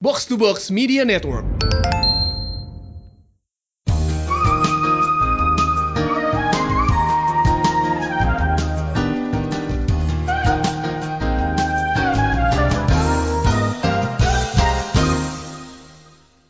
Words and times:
Box 0.00 0.26
to 0.26 0.36
Box 0.36 0.70
Media 0.70 1.04
Network. 1.04 1.44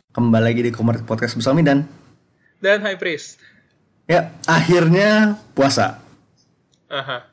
Kembali 0.09 0.43
lagi 0.43 0.61
di 0.65 0.71
Komar 0.73 0.99
Podcast 1.05 1.37
bersama 1.37 1.61
dan 1.61 1.85
dan 2.59 2.81
High 2.83 2.99
Priest. 2.99 3.39
ya 4.09 4.33
akhirnya 4.43 5.37
puasa. 5.53 6.01
Aha. 6.89 7.29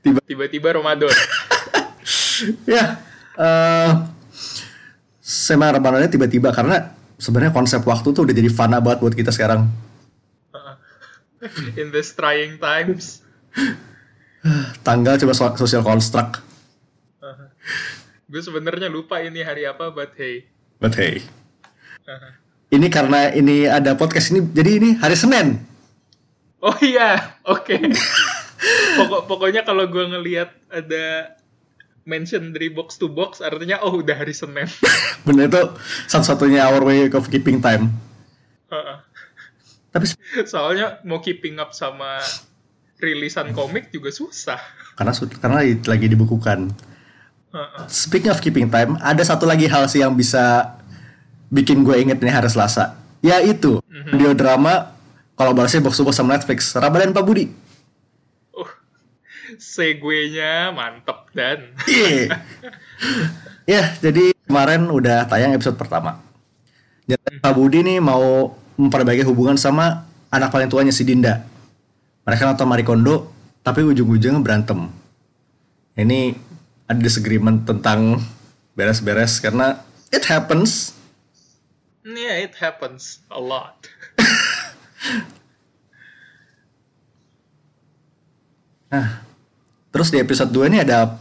Tiba- 0.00 0.22
Tiba-tiba 0.24 0.78
Ramadan. 0.78 1.10
Ya, 2.66 2.98
eh 3.38 3.90
sema 5.34 5.74
Ramadannya 5.74 6.06
tiba-tiba 6.06 6.54
karena 6.54 6.94
sebenarnya 7.18 7.50
konsep 7.50 7.82
waktu 7.82 8.14
tuh 8.14 8.22
udah 8.22 8.34
jadi 8.34 8.46
fana 8.46 8.78
banget 8.78 9.02
buat 9.02 9.14
kita 9.18 9.34
sekarang. 9.34 9.66
In 11.80 11.90
this 11.90 12.14
trying 12.14 12.62
times. 12.62 13.26
Tanggal 14.86 15.18
coba 15.18 15.34
so- 15.34 15.58
social 15.58 15.82
construct. 15.82 16.38
Gue 18.30 18.42
sebenarnya 18.42 18.86
lupa 18.86 19.18
ini 19.18 19.42
hari 19.42 19.66
apa, 19.66 19.90
but 19.90 20.14
hey. 20.14 20.46
But 20.78 20.94
hey. 20.94 21.26
Ini 22.70 22.86
karena 22.90 23.30
ini 23.32 23.70
ada 23.70 23.94
podcast 23.94 24.34
ini, 24.34 24.44
jadi 24.50 24.70
ini 24.82 24.90
hari 24.98 25.14
Senin. 25.14 25.62
Oh 26.64 26.74
iya, 26.80 27.38
oke. 27.44 27.76
Pokok 28.96 29.28
pokoknya 29.28 29.68
kalau 29.68 29.84
gue 29.86 30.04
ngelihat 30.08 30.50
ada 30.72 31.36
mention 32.04 32.52
dari 32.52 32.68
box 32.68 33.00
to 33.00 33.08
box, 33.08 33.40
artinya 33.40 33.80
oh 33.80 34.00
udah 34.00 34.16
hari 34.16 34.36
Senin. 34.36 34.68
Bener 35.26 35.48
itu 35.48 35.62
satu-satunya 36.08 36.68
our 36.68 36.84
way 36.84 37.08
of 37.08 37.28
keeping 37.32 37.60
time. 37.60 37.92
Heeh. 38.68 38.96
Tapi 39.90 40.04
Soalnya 40.44 40.98
mau 41.06 41.22
keeping 41.24 41.56
up 41.60 41.72
sama 41.72 42.20
rilisan 43.00 43.52
komik 43.52 43.90
juga 43.92 44.08
susah. 44.12 44.60
karena 44.94 45.10
karena 45.42 45.58
lagi, 45.90 46.06
dibukukan. 46.06 46.70
Heeh. 47.50 47.82
Speaking 47.88 48.30
of 48.30 48.40
keeping 48.44 48.68
time, 48.68 49.00
ada 49.00 49.22
satu 49.24 49.48
lagi 49.48 49.66
hal 49.66 49.88
sih 49.88 50.04
yang 50.04 50.14
bisa 50.14 50.76
bikin 51.48 51.82
gue 51.82 51.96
inget 51.98 52.20
nih 52.20 52.32
hari 52.32 52.50
Selasa. 52.50 52.98
Yaitu 53.24 53.80
video 54.12 54.36
drama 54.36 54.92
kolaborasi 55.34 55.80
box 55.80 55.96
to 55.96 56.04
box 56.04 56.20
sama 56.20 56.36
Netflix, 56.36 56.76
Ramadan 56.76 57.16
Pak 57.16 57.24
Budi. 57.24 57.63
Segue-nya 59.58 60.72
mantep 60.74 61.30
dan 61.34 61.72
Iya. 61.86 62.40
Ya, 63.64 63.82
jadi 64.00 64.36
kemarin 64.44 64.86
udah 64.92 65.24
tayang 65.24 65.56
episode 65.56 65.80
pertama. 65.80 66.20
Jadi 67.08 67.40
Pak 67.40 67.52
Budi 67.56 67.80
nih 67.80 68.00
mau 68.00 68.52
memperbaiki 68.76 69.24
hubungan 69.24 69.56
sama 69.56 70.04
anak 70.28 70.52
paling 70.52 70.68
tuanya 70.68 70.92
si 70.92 71.04
Dinda. 71.04 71.44
Mereka 72.24 72.44
nonton 72.48 72.68
Marie 72.68 72.84
Kondo, 72.84 73.32
tapi 73.64 73.84
ujung-ujungnya 73.84 74.40
berantem. 74.40 74.88
Ini 75.96 76.36
ada 76.88 77.00
disagreement 77.00 77.64
tentang 77.64 78.20
beres-beres 78.76 79.40
karena 79.40 79.80
it 80.12 80.24
happens. 80.28 80.92
yeah, 82.04 82.36
it 82.36 82.52
happens 82.60 83.24
a 83.32 83.40
lot. 83.40 83.88
Nah, 88.94 89.26
terus 89.94 90.10
di 90.10 90.18
episode 90.18 90.50
2 90.50 90.74
ini 90.74 90.82
ada 90.82 91.14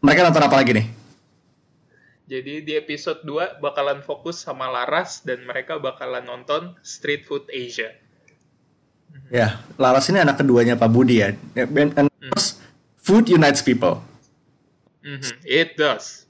mereka 0.00 0.24
nonton 0.24 0.40
apa 0.40 0.56
lagi 0.56 0.72
nih? 0.72 0.86
Jadi 2.24 2.64
di 2.64 2.72
episode 2.72 3.20
2 3.28 3.60
bakalan 3.60 4.00
fokus 4.00 4.40
sama 4.40 4.72
Laras 4.72 5.20
dan 5.20 5.44
mereka 5.44 5.76
bakalan 5.76 6.24
nonton 6.24 6.72
Street 6.80 7.28
Food 7.28 7.44
Asia. 7.52 7.92
Ya, 9.28 9.60
Laras 9.76 10.08
ini 10.08 10.24
anak 10.24 10.40
keduanya 10.40 10.80
Pak 10.80 10.88
Budi 10.88 11.20
ya. 11.20 11.36
Ya, 11.52 11.68
and 11.68 12.08
terus, 12.08 12.56
food 12.96 13.28
unites 13.28 13.60
people. 13.60 14.00
Mhm, 15.04 15.44
It 15.44 15.76
does. 15.76 16.24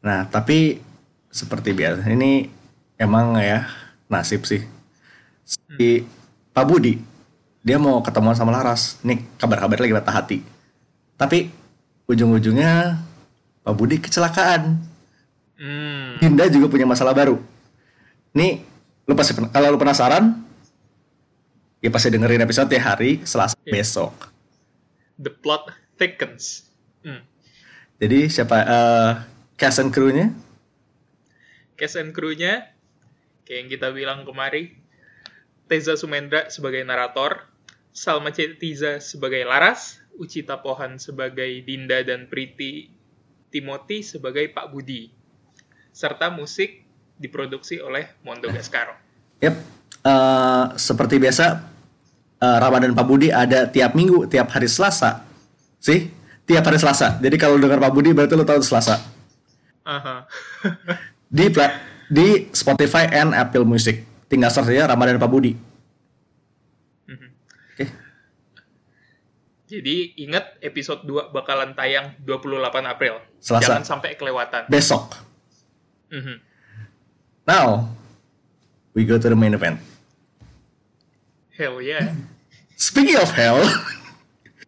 Nah, 0.00 0.24
tapi 0.24 0.80
seperti 1.28 1.76
biasa 1.76 2.08
ini 2.08 2.48
emang 2.96 3.36
ya 3.36 3.68
nasib 4.08 4.48
sih. 4.48 4.64
Si 5.44 6.00
Pak 6.56 6.64
Budi 6.64 7.15
dia 7.66 7.82
mau 7.82 7.98
ketemuan 7.98 8.38
sama 8.38 8.54
Laras. 8.54 9.02
Nih 9.02 9.26
kabar-kabar 9.42 9.82
lagi 9.82 9.90
patah 9.90 10.14
hati. 10.14 10.38
Tapi 11.18 11.50
ujung-ujungnya 12.06 13.02
Pak 13.66 13.74
Budi 13.74 13.98
kecelakaan. 13.98 14.78
Hmm, 15.58 16.22
Dinda 16.22 16.46
juga 16.46 16.70
punya 16.70 16.86
masalah 16.86 17.10
baru. 17.10 17.42
Nih, 18.30 18.62
lu 19.08 19.18
pasti 19.18 19.34
kalau 19.50 19.74
lu 19.74 19.80
penasaran, 19.80 20.46
ya 21.82 21.90
pasti 21.90 22.12
dengerin 22.14 22.44
episode 22.44 22.70
ya 22.70 22.94
hari 22.94 23.24
Selasa 23.26 23.58
Iya. 23.66 23.82
besok. 23.82 24.14
the 25.16 25.32
plot 25.32 25.72
thickens. 25.96 26.68
Hmm. 27.00 27.24
Jadi 27.96 28.28
siapa 28.28 28.56
eh 28.60 29.12
cast 29.56 29.80
and 29.80 29.88
crew-nya? 29.88 30.28
Cast 31.80 31.96
and 31.96 32.12
crew-nya, 32.12 32.68
kayak 33.48 33.56
yang 33.64 33.68
kita 33.72 33.88
bilang 33.96 34.28
kemari, 34.28 34.76
Teza 35.72 35.96
Sumendra 35.96 36.52
sebagai 36.52 36.84
narator, 36.84 37.48
Salma 37.96 38.28
Cetiza 38.28 39.00
sebagai 39.00 39.40
Laras, 39.48 39.96
Ucita 40.20 40.60
Pohan 40.60 41.00
sebagai 41.00 41.48
Dinda 41.64 42.04
dan 42.04 42.28
Priti 42.28 42.92
Timothy 43.48 44.04
sebagai 44.04 44.52
Pak 44.52 44.68
Budi. 44.68 45.08
Serta 45.96 46.28
musik 46.28 46.84
diproduksi 47.16 47.80
oleh 47.80 48.12
Mondo 48.20 48.52
Gascaro. 48.52 48.92
Yap, 49.40 49.56
eh, 50.04 50.64
seperti 50.76 51.16
biasa 51.16 51.44
eh, 52.36 52.58
Ramadan 52.60 52.92
Pak 52.92 53.06
Budi 53.08 53.32
ada 53.32 53.64
tiap 53.64 53.96
minggu, 53.96 54.28
tiap 54.28 54.52
hari 54.52 54.68
Selasa. 54.68 55.24
Sih, 55.80 56.12
tiap 56.44 56.68
hari 56.68 56.76
Selasa. 56.76 57.16
Jadi 57.16 57.36
kalau 57.40 57.56
dengar 57.56 57.80
Pak 57.80 57.92
Budi 57.96 58.12
berarti 58.12 58.36
lu 58.36 58.44
tahu 58.44 58.60
Selasa. 58.60 59.00
Aha. 59.88 60.28
Di 61.32 61.48
pla- 61.48 61.80
di 62.12 62.52
Spotify 62.52 63.08
and 63.08 63.32
Apple 63.32 63.64
Music. 63.64 64.04
Tinggal 64.28 64.52
search 64.52 64.74
aja 64.74 64.90
Ramadan 64.90 65.16
Pak 65.16 65.30
Budi. 65.30 65.54
Mhm. 67.06 67.28
Oke. 67.72 67.84
Jadi 69.66 70.14
ingat 70.22 70.62
episode 70.62 71.02
2 71.02 71.34
bakalan 71.34 71.74
tayang 71.74 72.14
28 72.22 72.86
April. 72.86 73.18
Selasa. 73.42 73.62
Jangan 73.66 73.82
sampai 73.82 74.14
kelewatan. 74.14 74.70
Besok. 74.70 75.18
Mhm. 76.14 76.38
Now, 77.42 77.90
we 78.94 79.02
go 79.02 79.18
to 79.18 79.26
the 79.26 79.34
main 79.34 79.54
event. 79.54 79.82
Hell 81.50 81.82
yeah. 81.82 82.14
Speaking 82.76 83.18
of 83.18 83.32
hell, 83.32 83.58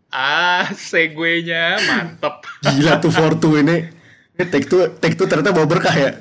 Ah, 0.08 0.64
segue-nya 0.72 1.76
mantep. 1.84 2.40
gila 2.64 2.96
tuh 2.96 3.12
for 3.12 3.36
two 3.36 3.60
ini. 3.60 3.92
Ini 4.34 4.44
take 4.48 4.64
two, 4.64 4.88
take 4.96 5.14
two 5.14 5.28
ternyata 5.28 5.52
bawa 5.52 5.68
berkah 5.68 5.92
ya. 5.92 6.16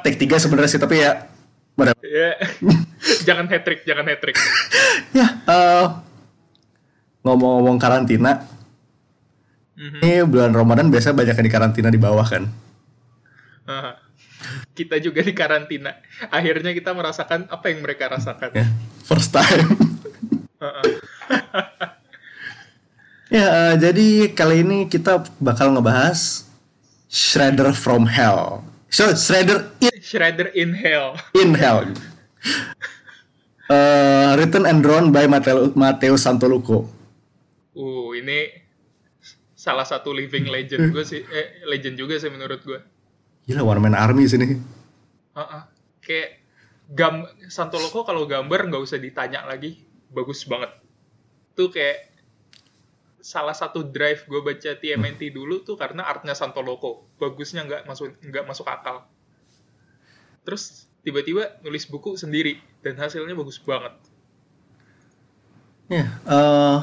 Take 0.00 0.16
tiga 0.16 0.38
sebenarnya 0.38 0.70
sih 0.70 0.80
tapi 0.80 1.02
ya. 1.02 1.26
whatever. 1.74 1.98
Ya. 2.04 2.36
jangan 3.26 3.48
hat 3.48 3.64
trick, 3.64 3.82
jangan 3.82 4.04
hat 4.06 4.20
trick. 4.20 4.36
Ya, 5.10 5.42
eh, 5.42 5.84
ngomong-ngomong 7.20 7.76
karantina, 7.76 8.44
Mhm. 9.76 10.00
ini 10.00 10.12
bulan 10.24 10.52
Ramadan 10.52 10.88
biasa 10.88 11.12
banyak 11.12 11.36
yang 11.36 11.46
di 11.46 11.52
karantina 11.52 11.88
di 11.88 11.96
bawah 11.96 12.24
kan. 12.24 12.44
Kita 14.72 14.96
juga 14.98 15.20
di 15.20 15.30
karantina. 15.30 15.94
Akhirnya 16.28 16.72
kita 16.72 16.90
merasakan 16.90 17.46
apa 17.46 17.70
yang 17.70 17.84
mereka 17.84 18.08
rasakan. 18.08 18.50
Ya, 18.52 18.66
first 19.04 19.30
time. 19.30 19.68
Ya, 23.30 23.46
eh, 23.46 23.74
jadi 23.78 24.34
kali 24.34 24.66
ini 24.66 24.78
kita 24.90 25.22
bakal 25.38 25.70
ngebahas 25.70 26.50
Shredder 27.06 27.70
from 27.70 28.02
Hell. 28.02 28.66
So, 28.90 29.14
Shredder 29.14 29.70
in, 29.78 29.94
Shredder 30.02 30.50
in 30.50 30.74
Hell. 30.74 31.14
in 31.38 31.54
Hell. 31.54 31.86
Eh, 33.70 34.30
written 34.34 34.66
and 34.66 34.82
drawn 34.82 35.14
by 35.14 35.30
Matteo, 35.30 35.70
Matteo 35.78 36.18
Santoluco. 36.18 36.90
Uh, 37.70 38.14
ini 38.18 38.50
salah 39.60 39.84
satu 39.84 40.16
living 40.16 40.48
legend 40.48 40.88
gue 40.88 41.04
sih. 41.04 41.20
Eh, 41.20 41.68
legend 41.68 42.00
juga 42.00 42.16
sih 42.16 42.32
menurut 42.32 42.64
gue. 42.64 42.80
Gila, 43.44 43.60
One 43.60 43.84
Man 43.84 43.96
Army 43.98 44.24
sini. 44.24 44.56
Heeh. 45.36 45.62
Kayak 46.00 46.30
gam 46.90 47.28
Santoloco 47.52 48.02
kalau 48.02 48.24
gambar 48.24 48.72
nggak 48.72 48.82
usah 48.82 48.96
ditanya 48.96 49.44
lagi, 49.44 49.84
bagus 50.08 50.48
banget. 50.48 50.72
Tuh 51.52 51.68
kayak 51.68 52.08
salah 53.20 53.52
satu 53.52 53.84
drive 53.84 54.24
gue 54.24 54.40
baca 54.40 54.70
TMNT 54.80 55.28
dulu 55.36 55.60
tuh 55.60 55.76
karena 55.76 56.08
artnya 56.08 56.32
Santoloco, 56.32 57.06
bagusnya 57.20 57.68
nggak 57.68 57.82
masuk 57.84 58.16
nggak 58.24 58.44
masuk 58.48 58.64
akal. 58.64 59.04
Terus 60.42 60.88
tiba-tiba 61.04 61.60
nulis 61.60 61.84
buku 61.84 62.16
sendiri 62.16 62.58
dan 62.80 62.96
hasilnya 62.96 63.36
bagus 63.36 63.60
banget. 63.60 63.92
Ya, 65.92 66.06
eh 66.24 66.80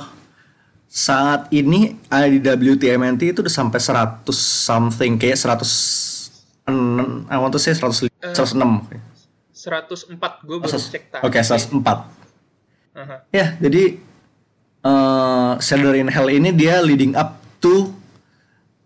saat 0.87 1.51
ini 1.51 1.99
IDW 2.07 2.79
TMNT 2.79 3.35
itu 3.35 3.39
udah 3.43 3.51
sampai 3.51 3.79
100 3.79 4.23
something 4.31 5.19
kayak 5.19 5.35
100 5.35 6.67
I 7.27 7.35
want 7.39 7.55
to 7.55 7.59
say 7.59 7.71
100, 7.71 8.11
106. 8.35 8.55
104 9.55 10.47
gue 10.47 10.57
baru 10.59 10.79
cek 10.79 11.03
tadi. 11.11 11.23
Oke, 11.23 11.39
104. 11.39 11.79
Aha. 12.97 13.15
Ya, 13.31 13.55
jadi 13.59 13.99
eh 14.83 15.53
Shadow 15.59 15.95
in 15.95 16.11
Hell 16.11 16.27
ini 16.31 16.51
dia 16.51 16.79
leading 16.83 17.15
up 17.15 17.39
to 17.59 17.91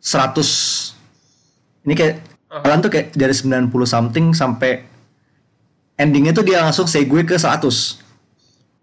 100. 0.01 0.93
Ini 1.85 1.93
kayak 1.97 2.15
Uh-huh. 2.51 2.67
jalan 2.67 2.83
tuh 2.83 2.91
kayak 2.91 3.15
dari 3.15 3.31
90 3.31 3.71
something 3.87 4.35
sampai 4.35 4.83
endingnya 5.95 6.35
tuh 6.35 6.43
dia 6.43 6.59
langsung 6.59 6.83
segue 6.83 7.23
ke 7.23 7.39
100. 7.39 7.95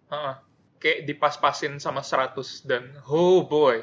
Heeh. 0.09 0.35
Kayak 0.79 1.11
dipas-pasin 1.11 1.83
sama 1.83 2.01
100 2.07 2.39
dan 2.67 2.95
oh 3.11 3.43
boy. 3.43 3.83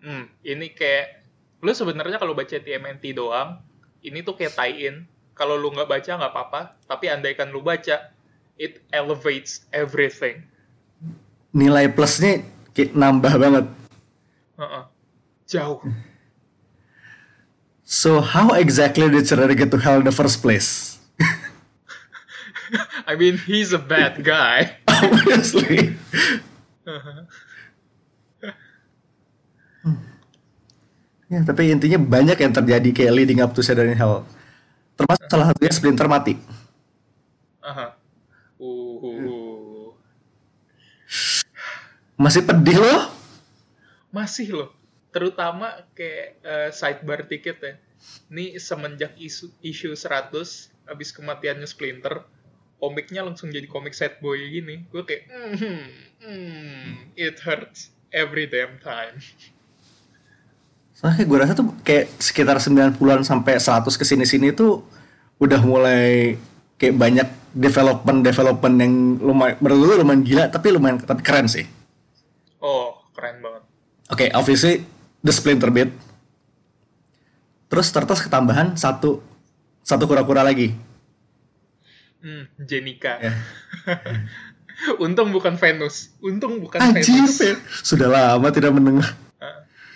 Hmm, 0.00 0.30
ini 0.40 0.72
kayak 0.72 1.20
lu 1.60 1.74
sebenarnya 1.74 2.16
kalau 2.16 2.32
baca 2.32 2.56
TMNT 2.56 3.12
doang, 3.12 3.60
ini 4.00 4.24
tuh 4.24 4.38
kayak 4.38 4.56
tie-in. 4.56 5.04
Kalau 5.36 5.54
lu 5.54 5.70
nggak 5.70 5.86
baca 5.86 6.10
nggak 6.18 6.32
apa-apa, 6.34 6.60
tapi 6.90 7.06
andaikan 7.12 7.54
lu 7.54 7.62
baca, 7.62 8.10
it 8.58 8.82
elevates 8.90 9.68
everything. 9.70 10.42
Nilai 11.54 11.86
plusnya 11.92 12.42
kayak 12.74 12.94
nambah 12.94 13.34
banget. 13.38 13.66
Heeh. 14.58 14.84
Jauh. 15.48 15.80
So 17.88 18.20
how 18.20 18.52
exactly 18.52 19.08
did 19.08 19.24
Shredder 19.24 19.56
get 19.56 19.72
to 19.72 19.80
hell 19.80 20.02
in 20.02 20.04
the 20.04 20.12
first 20.12 20.44
place? 20.44 20.97
I 23.10 23.16
mean, 23.16 23.38
he's 23.38 23.72
a 23.72 23.80
bad 23.80 24.24
guy. 24.24 24.76
Obviously. 24.88 25.96
Hmm. 26.84 27.28
Ya, 31.28 31.44
tapi 31.44 31.68
intinya 31.68 32.00
banyak 32.00 32.40
yang 32.40 32.56
terjadi 32.56 32.88
kayak 32.88 33.12
leading 33.12 33.44
up 33.44 33.52
to 33.52 33.60
Shredder 33.60 33.84
in 33.84 34.00
Hell. 34.00 34.24
Termasuk 34.96 35.28
salah 35.28 35.52
satunya 35.52 35.72
Splinter 35.76 36.08
mati. 36.08 36.40
Aha. 37.60 38.00
Uh, 38.56 39.92
Masih 42.16 42.48
pedih 42.48 42.80
loh. 42.80 43.12
masih 44.08 44.56
loh. 44.56 44.70
Terutama 45.12 45.84
kayak 45.92 46.40
eh, 46.40 46.70
sidebar 46.72 47.28
tiket 47.28 47.60
ya. 47.60 47.74
Ini 48.32 48.56
semenjak 48.56 49.12
isu, 49.20 49.52
isu 49.60 49.92
100, 49.92 50.32
habis 50.88 51.12
kematiannya 51.12 51.68
Splinter, 51.68 52.24
komiknya 52.78 53.26
langsung 53.26 53.50
jadi 53.50 53.66
komik 53.66 53.92
sad 53.92 54.22
boy 54.22 54.38
gini. 54.38 54.86
Gue 54.88 55.02
kayak, 55.02 55.22
hmm, 55.28 55.84
hmm, 56.22 56.82
it 57.18 57.38
hurts 57.42 57.90
every 58.14 58.46
damn 58.46 58.78
time. 58.80 59.18
Soalnya 60.94 61.22
gue 61.26 61.38
rasa 61.38 61.52
tuh 61.54 61.70
kayak 61.86 62.10
sekitar 62.18 62.58
90-an 62.58 63.22
sampai 63.22 63.58
100 63.58 63.86
ke 63.86 64.04
sini-sini 64.06 64.50
tuh 64.50 64.82
udah 65.38 65.62
mulai 65.62 66.34
kayak 66.78 66.94
banyak 66.98 67.28
development-development 67.54 68.74
yang 68.82 68.94
lumayan, 69.22 69.54
gue 69.58 69.96
lumayan 69.98 70.22
gila 70.26 70.44
tapi 70.50 70.74
lumayan 70.74 70.98
tapi 71.02 71.22
keren 71.22 71.46
sih. 71.46 71.66
Oh, 72.58 72.98
keren 73.14 73.38
banget. 73.42 73.62
Oke, 74.10 74.26
obviously 74.34 74.82
the 75.22 75.30
Splinter 75.30 75.70
bit. 75.70 75.90
Terus 77.68 77.92
terus 77.92 78.20
ketambahan 78.24 78.74
satu 78.74 79.20
satu 79.84 80.04
kura-kura 80.08 80.42
lagi. 80.42 80.87
Hmm, 82.18 82.44
Jenika. 82.58 83.18
Ya. 83.22 83.32
Untung 85.04 85.34
bukan 85.34 85.58
Venus. 85.58 86.14
Untung 86.22 86.62
bukan 86.62 86.78
Anjir, 86.78 87.26
Venus. 87.26 87.38
Sudah 87.82 88.06
lama 88.10 88.48
tidak 88.50 88.74
mendengar. 88.74 89.10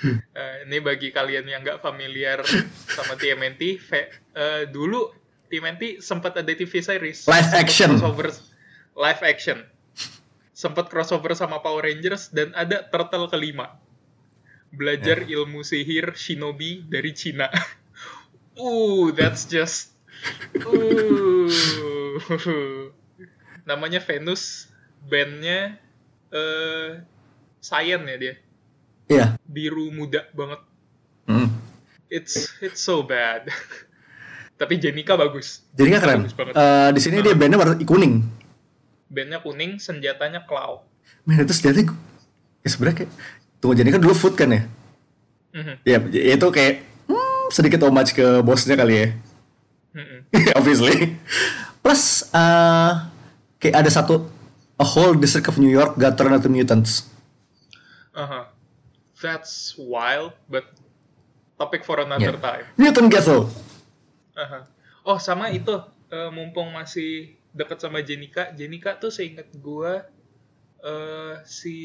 Eh, 0.03 0.67
ini 0.67 0.83
bagi 0.83 1.15
kalian 1.15 1.47
yang 1.47 1.63
nggak 1.63 1.79
familiar 1.79 2.43
sama 2.91 3.15
TMNT, 3.15 3.79
ve- 3.79 4.11
eh, 4.35 4.63
dulu 4.67 5.15
TMNT 5.47 6.03
sempat 6.03 6.35
ada 6.35 6.51
TV 6.51 6.83
series. 6.83 7.23
Live 7.31 7.53
action. 7.55 7.95
Crossover, 7.95 8.35
live 8.99 9.23
action. 9.23 9.63
Sempat 10.51 10.91
crossover 10.91 11.39
sama 11.39 11.63
Power 11.63 11.87
Rangers 11.87 12.35
dan 12.35 12.51
ada 12.59 12.83
Turtle 12.83 13.31
kelima. 13.31 13.79
Belajar 14.75 15.23
Ya. 15.23 15.39
ilmu 15.39 15.63
sihir 15.63 16.19
shinobi 16.19 16.83
dari 16.91 17.15
Cina. 17.15 17.47
uh, 18.59 19.07
that's 19.15 19.47
just... 19.47 19.92
Uh. 20.63 21.49
Namanya 23.63 24.03
Venus, 24.03 24.69
bandnya 25.07 25.79
eh 26.33 27.03
Cyan 27.63 28.03
ya 28.09 28.17
dia 28.19 28.35
Iya. 29.11 29.27
biru 29.45 29.93
muda 29.93 30.25
banget. 30.33 30.61
Mm. 31.29 31.49
It's 32.09 32.49
it's 32.65 32.81
so 32.81 33.05
bad. 33.05 33.47
Tapi 34.61 34.79
Jenika 34.79 35.15
bagus. 35.15 35.63
Jadi 35.75 35.89
kan 35.93 36.01
keren. 36.01 36.19
Bagus 36.25 36.35
banget. 36.39 36.55
Eh, 36.55 36.89
di 36.97 37.01
sini 37.03 37.17
dia 37.21 37.35
bandnya 37.37 37.59
warna 37.61 37.75
kuning. 37.77 38.25
Bandnya 39.13 39.39
kuning, 39.45 39.77
senjatanya 39.77 40.47
claw. 40.49 40.81
Men 41.29 41.45
itu 41.45 41.53
senjatanya 41.53 41.93
ya 42.63 42.69
sebenarnya 42.71 42.97
kayak 43.05 43.11
tunggu 43.59 43.75
jadi 43.75 43.89
kan 43.91 44.01
dulu 44.01 44.15
food 44.15 44.35
kan 44.39 44.49
ya. 44.55 44.63
Mhm, 45.53 45.75
Ya 45.85 45.99
itu 46.33 46.47
kayak 46.49 46.87
hmm, 47.11 47.53
sedikit 47.53 47.85
homage 47.85 48.17
ke 48.17 48.41
bosnya 48.41 48.79
kali 48.79 48.95
ya. 48.97 49.09
Mhm. 49.93 50.19
Obviously. 50.59 51.17
Plus 51.81 52.03
eh 52.31 52.93
kayak 53.59 53.77
ada 53.79 53.91
satu 53.91 54.27
a 54.75 54.87
whole 54.87 55.15
district 55.15 55.47
of 55.47 55.57
New 55.57 55.71
York 55.71 55.95
got 55.95 56.15
turned 56.15 56.33
into 56.33 56.49
mutants. 56.49 57.07
Aha. 58.13 58.51
That's 59.19 59.79
wild, 59.79 60.35
but 60.47 60.67
topic 61.55 61.83
for 61.83 62.03
another 62.03 62.35
Yeah. 62.35 62.43
time. 62.43 62.67
Mutant 62.75 63.07
Ghetto. 63.07 63.47
Aha. 64.35 64.67
Oh, 65.03 65.17
sama 65.17 65.49
itu 65.49 65.71
eh, 66.09 66.31
mumpung 66.31 66.71
masih 66.71 67.35
dekat 67.53 67.79
sama 67.79 68.01
Jenika, 68.01 68.51
Jenika 68.53 68.97
tuh 68.97 69.11
seingat 69.11 69.47
gua 69.57 70.03
eh 70.83 71.35
si 71.45 71.77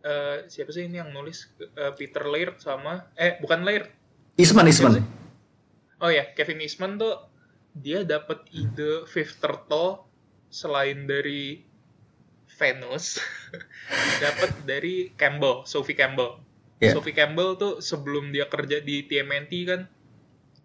eh 0.00 0.38
siapa 0.44 0.72
sih 0.72 0.88
ini 0.88 0.98
yang 0.98 1.12
nulis 1.12 1.46
Eh, 1.60 1.92
Peter 1.94 2.24
Laird 2.24 2.58
sama 2.58 3.06
eh 3.14 3.38
bukan 3.38 3.62
Laird 3.62 3.86
Eastman. 4.34 4.66
sih? 4.66 5.04
Oh 6.00 6.08
ya, 6.08 6.32
Kevin 6.32 6.64
Eastman 6.64 6.96
tuh 6.96 7.28
dia 7.76 8.02
dapat 8.02 8.48
ide 8.50 9.06
Fifth 9.06 9.38
Turtle 9.38 10.02
selain 10.50 11.06
dari 11.06 11.62
Venus, 12.50 13.22
dapat 14.24 14.66
dari 14.66 15.14
Campbell, 15.14 15.64
Sophie 15.64 15.96
Campbell. 15.96 16.40
Yeah. 16.80 16.96
Sophie 16.96 17.14
Campbell 17.14 17.60
tuh 17.60 17.84
sebelum 17.84 18.32
dia 18.32 18.48
kerja 18.48 18.80
di 18.80 19.04
TMNT 19.04 19.52
kan 19.68 19.80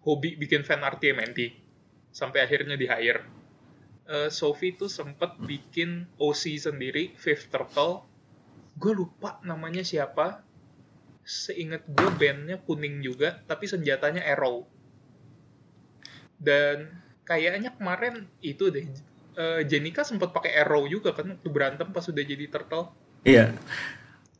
hobi 0.06 0.38
bikin 0.40 0.64
fan 0.64 0.80
art 0.80 1.02
TMNT 1.02 1.52
sampai 2.14 2.40
akhirnya 2.40 2.80
di 2.80 2.88
hire. 2.88 3.20
Eh, 4.06 4.30
Sophie 4.30 4.78
tuh 4.78 4.86
sempet 4.86 5.34
bikin 5.42 6.06
OC 6.16 6.62
sendiri, 6.62 7.12
Fifth 7.18 7.50
Turtle. 7.50 8.06
Gue 8.78 8.94
lupa 8.94 9.42
namanya 9.42 9.82
siapa. 9.82 10.46
Seingat 11.26 11.82
gue 11.90 12.10
bandnya 12.14 12.62
kuning 12.62 13.02
juga, 13.02 13.42
tapi 13.50 13.66
senjatanya 13.66 14.22
arrow. 14.22 14.62
Dan 16.36 16.92
kayaknya 17.24 17.72
kemarin 17.74 18.28
itu 18.44 18.68
deh, 18.68 18.86
eh, 19.36 19.60
Jenika 19.66 20.04
sempat 20.04 20.30
pakai 20.32 20.62
arrow 20.62 20.86
juga 20.86 21.12
kan 21.12 21.32
waktu 21.36 21.48
berantem 21.48 21.88
pas 21.90 22.04
udah 22.06 22.24
jadi 22.24 22.44
turtle. 22.48 22.92
Iya. 23.26 23.52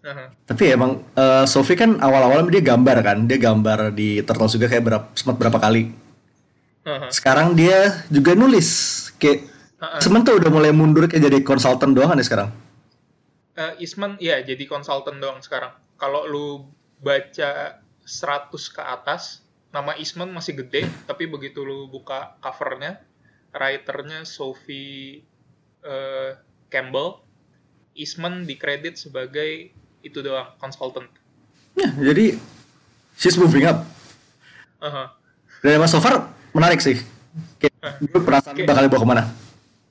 Aha. 0.07 0.31
Tapi 0.47 0.65
emang 0.71 1.03
eh, 1.19 1.45
Sophie 1.51 1.75
kan 1.75 1.99
awal-awal 1.99 2.47
dia 2.47 2.63
gambar 2.63 3.03
kan, 3.03 3.19
dia 3.27 3.39
gambar 3.43 3.91
di 3.91 4.23
Turtles 4.23 4.55
juga 4.55 4.71
kayak 4.71 4.85
berapa 4.87 5.07
sempat 5.19 5.37
berapa 5.37 5.59
kali. 5.59 5.91
Aha. 6.87 7.11
Sekarang 7.11 7.59
dia 7.59 8.07
juga 8.07 8.39
nulis 8.39 8.69
kayak 9.19 9.51
Ha-ha. 9.77 9.99
sementara 10.01 10.39
udah 10.39 10.49
mulai 10.49 10.71
mundur 10.71 11.11
kayak 11.11 11.27
jadi 11.27 11.39
konsultan 11.43 11.93
doang 11.93 12.15
kan 12.15 12.23
ya 12.23 12.27
sekarang. 12.27 12.49
Eh, 13.57 13.83
Eastman 13.83 14.15
ya 14.23 14.39
jadi 14.45 14.65
konsultan 14.69 15.19
doang 15.19 15.43
sekarang. 15.43 15.75
Kalau 15.99 16.29
lu 16.29 16.49
baca 17.03 17.81
100 18.07 18.53
ke 18.71 18.83
atas, 18.85 19.43
nama 19.77 19.93
Eastman 19.95 20.33
masih 20.33 20.57
gede, 20.57 20.89
tapi 21.05 21.29
begitu 21.29 21.61
lu 21.61 21.85
buka 21.87 22.41
covernya, 22.41 22.97
writernya 23.53 24.25
Sophie 24.25 25.21
eh, 25.85 26.31
Campbell, 26.67 27.21
Eastman 27.93 28.49
dikredit 28.49 28.97
sebagai 28.97 29.69
itu 30.01 30.19
doang, 30.19 30.57
konsultan. 30.57 31.05
Ya, 31.77 31.93
jadi 31.93 32.41
she's 33.15 33.37
moving 33.37 33.69
up. 33.69 33.85
Aha. 34.81 35.13
Dan 35.61 35.77
emang 35.77 35.89
so 35.89 36.01
far 36.01 36.33
menarik 36.53 36.81
sih. 36.81 36.97
Kayak 37.61 38.01
gue 38.01 38.17
penasaran 38.17 38.57
Kayak- 38.57 38.69
bakal 38.69 38.83
dibawa 38.89 39.01
ke 39.01 39.09
mana. 39.09 39.23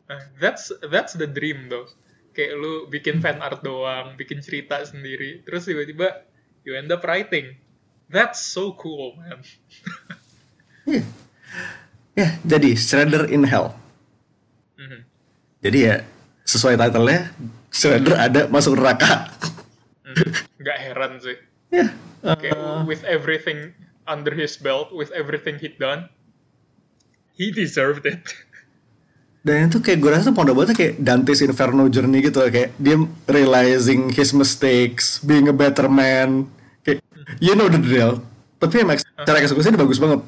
Eh, 0.06 0.22
That's 0.38 0.74
that's 0.90 1.14
the 1.14 1.30
dream 1.30 1.70
though. 1.70 1.86
Kayak 2.34 2.58
lu 2.58 2.74
bikin 2.86 3.22
fan 3.22 3.38
art 3.38 3.62
doang, 3.62 4.18
bikin 4.18 4.42
cerita 4.42 4.82
sendiri, 4.82 5.46
terus 5.46 5.66
tiba-tiba 5.66 6.26
you 6.66 6.74
end 6.74 6.90
up 6.90 7.06
writing. 7.06 7.54
That's 8.10 8.42
so 8.42 8.74
cool, 8.78 9.18
man. 9.18 9.42
Ya, 12.16 12.40
jadi 12.48 12.80
Shredder 12.80 13.28
in 13.28 13.44
Hell. 13.44 13.76
Mhm. 14.80 15.04
Jadi 15.60 15.78
ya 15.84 15.96
sesuai 16.48 16.80
title-nya 16.80 17.36
Shredder 17.68 18.16
ada 18.16 18.42
masuk 18.48 18.80
neraka. 18.80 19.36
nggak 20.56 20.78
heran 20.80 21.20
sih. 21.20 21.36
Ya. 21.76 21.92
Kayak 22.24 22.56
eh, 22.56 22.82
with 22.88 23.04
everything 23.04 23.76
under 24.08 24.32
his 24.32 24.56
belt, 24.56 24.96
with 24.96 25.12
everything 25.12 25.60
he'd 25.60 25.76
done, 25.76 26.08
he 27.36 27.52
deserved 27.52 28.08
it. 28.08 28.24
dan 29.46 29.70
itu 29.70 29.78
kayak 29.78 30.02
gue 30.02 30.10
rasa 30.10 30.34
pondok 30.34 30.58
banget 30.58 30.74
kayak 30.74 30.94
Dante's 31.06 31.38
Inferno 31.46 31.86
journey 31.86 32.18
gitu 32.26 32.42
kayak 32.50 32.74
dia 32.82 32.98
realizing 33.30 34.10
his 34.10 34.34
mistakes, 34.34 35.22
being 35.22 35.46
a 35.46 35.54
better 35.54 35.86
man, 35.86 36.50
you 37.42 37.54
know 37.58 37.68
the 37.70 37.80
drill. 37.80 38.22
Tapi 38.62 38.82
emang 38.82 39.02
cara 39.02 39.38
eksekusinya 39.42 39.80
bagus 39.80 40.00
banget. 40.00 40.24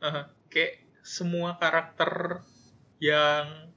Aha. 0.00 0.30
Kayak 0.48 0.84
semua 1.04 1.56
karakter 1.60 2.40
yang 3.02 3.68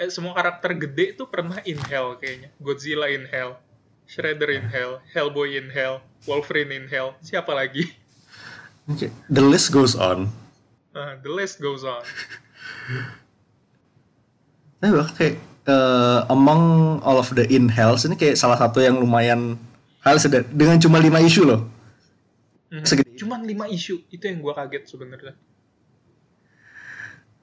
eh, 0.00 0.10
semua 0.10 0.32
karakter 0.34 0.74
gede 0.74 1.14
tuh 1.14 1.28
pernah 1.28 1.60
in 1.68 1.78
hell 1.86 2.16
kayaknya. 2.18 2.50
Godzilla 2.58 3.06
in 3.12 3.28
hell, 3.28 3.60
Shredder 4.08 4.50
in 4.50 4.66
hell, 4.66 4.98
Hellboy 5.14 5.60
in 5.60 5.70
hell, 5.70 6.02
Wolverine 6.26 6.72
in 6.74 6.86
hell, 6.90 7.14
siapa 7.22 7.52
lagi? 7.54 7.94
Oke, 8.90 9.12
The 9.30 9.44
list 9.44 9.70
goes 9.70 9.94
on. 9.94 10.32
Ah, 10.90 11.14
the 11.22 11.30
list 11.30 11.62
goes 11.62 11.86
on. 11.86 12.02
Bahkan 14.82 15.14
kayak 15.14 15.36
eh, 15.68 16.20
among 16.32 16.62
all 17.06 17.20
of 17.20 17.30
the 17.36 17.46
in 17.46 17.70
hells 17.70 18.02
ini 18.02 18.18
kayak 18.18 18.34
salah 18.34 18.58
satu 18.58 18.82
yang 18.82 18.98
lumayan 18.98 19.54
hal 20.00 20.16
sedang 20.16 20.44
dengan 20.50 20.76
cuma 20.76 20.96
5 20.96 21.20
isu 21.20 21.42
loh. 21.44 21.60
Mhm. 22.70 22.84
Segede- 22.86 23.16
Cuman 23.16 23.44
5 23.44 23.66
isu 23.68 24.04
itu 24.08 24.24
yang 24.24 24.40
gua 24.40 24.54
kaget 24.54 24.88
sebenarnya. 24.88 25.34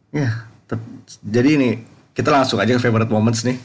Ya, 0.09 0.47
jadi 1.19 1.49
ini 1.59 1.69
kita 2.11 2.31
langsung 2.31 2.57
aja 2.57 2.73
ke 2.73 2.81
favorite 2.81 3.11
moments 3.11 3.43
nih. 3.43 3.59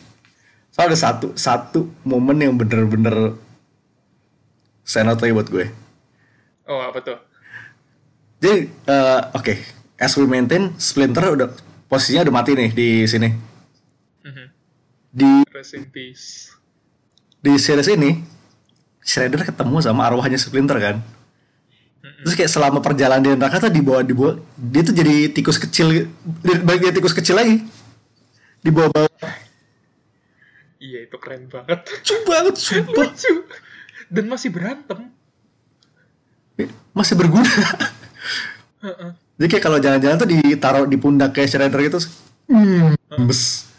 Soalnya 0.68 0.92
ada 0.92 0.98
satu 0.98 1.26
satu 1.32 1.80
momen 2.02 2.36
yang 2.36 2.52
bener-bener 2.56 3.36
lagi 5.22 5.32
buat 5.32 5.48
gue. 5.48 5.66
Oh 6.66 6.80
apa 6.82 6.98
tuh? 6.98 7.18
Jadi 8.42 8.66
eh, 8.66 9.20
oke, 9.32 9.54
as 9.96 10.16
we 10.18 10.26
maintain 10.26 10.74
Splinter 10.76 11.22
udah 11.30 11.48
posisinya 11.86 12.26
udah 12.26 12.34
mati 12.34 12.58
nih 12.58 12.70
di 12.74 12.88
sini. 13.06 13.28
Mhm. 14.26 14.46
Di 15.12 15.30
Rest 15.48 15.78
in 15.78 15.86
peace. 15.88 16.50
di 17.42 17.58
series 17.58 17.90
ini 17.90 18.22
Shredder 19.02 19.42
ketemu 19.42 19.82
sama 19.82 20.06
arwahnya 20.06 20.38
Splinter 20.38 20.78
kan. 20.78 20.96
Terus 22.22 22.34
kayak 22.38 22.50
selama 22.50 22.78
perjalanan 22.78 23.22
di 23.22 23.34
neraka 23.34 23.58
tuh 23.58 23.70
dibawa 23.70 24.02
dibawa 24.06 24.38
dia 24.54 24.82
tuh 24.82 24.94
jadi 24.94 25.26
tikus 25.30 25.58
kecil 25.58 25.90
dia- 25.90 26.06
jadi 26.78 26.94
tikus 26.94 27.14
kecil 27.14 27.34
lagi. 27.34 27.66
Dibawa-bawa 28.62 29.10
Iya 30.82 31.06
itu 31.06 31.16
keren 31.18 31.46
banget. 31.46 31.78
lucu 31.82 32.14
banget 32.26 32.54
sumpah. 32.58 33.06
Lucu. 33.06 33.32
Dan 34.10 34.24
masih 34.26 34.50
berantem. 34.50 34.98
Masih 36.92 37.14
berguna. 37.14 37.46
Heeh. 38.82 39.10
Jadi 39.38 39.48
kayak 39.48 39.64
kalau 39.64 39.78
jalan-jalan 39.78 40.16
tuh 40.18 40.28
ditaruh 40.28 40.84
di 40.86 40.98
pundak 40.98 41.34
kayak 41.34 41.50
Shredder 41.50 41.80
gitu. 41.82 41.98
Hmm, 42.50 42.94
bes. 43.26 43.71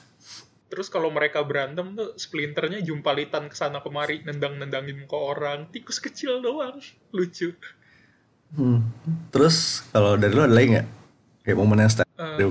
Terus 0.74 0.90
kalau 0.90 1.14
mereka 1.14 1.46
berantem 1.46 1.94
tuh 1.94 2.18
splinternya 2.18 2.82
jumpalitan 2.82 3.46
ke 3.46 3.54
sana 3.54 3.78
kemari 3.86 4.26
nendang-nendangin 4.26 5.06
ke 5.06 5.14
orang. 5.14 5.70
Tikus 5.70 6.02
kecil 6.02 6.42
doang. 6.42 6.82
Lucu. 7.14 7.54
Hmm. 8.58 8.82
Terus 9.30 9.86
kalau 9.94 10.18
dari 10.18 10.34
lo 10.34 10.50
ada 10.50 10.58
lagi 10.58 10.74
nggak? 10.74 10.88
Kayak 11.46 11.58
momen 11.62 11.78
yang 11.78 11.92
stand 11.94 12.10
Eh, 12.18 12.50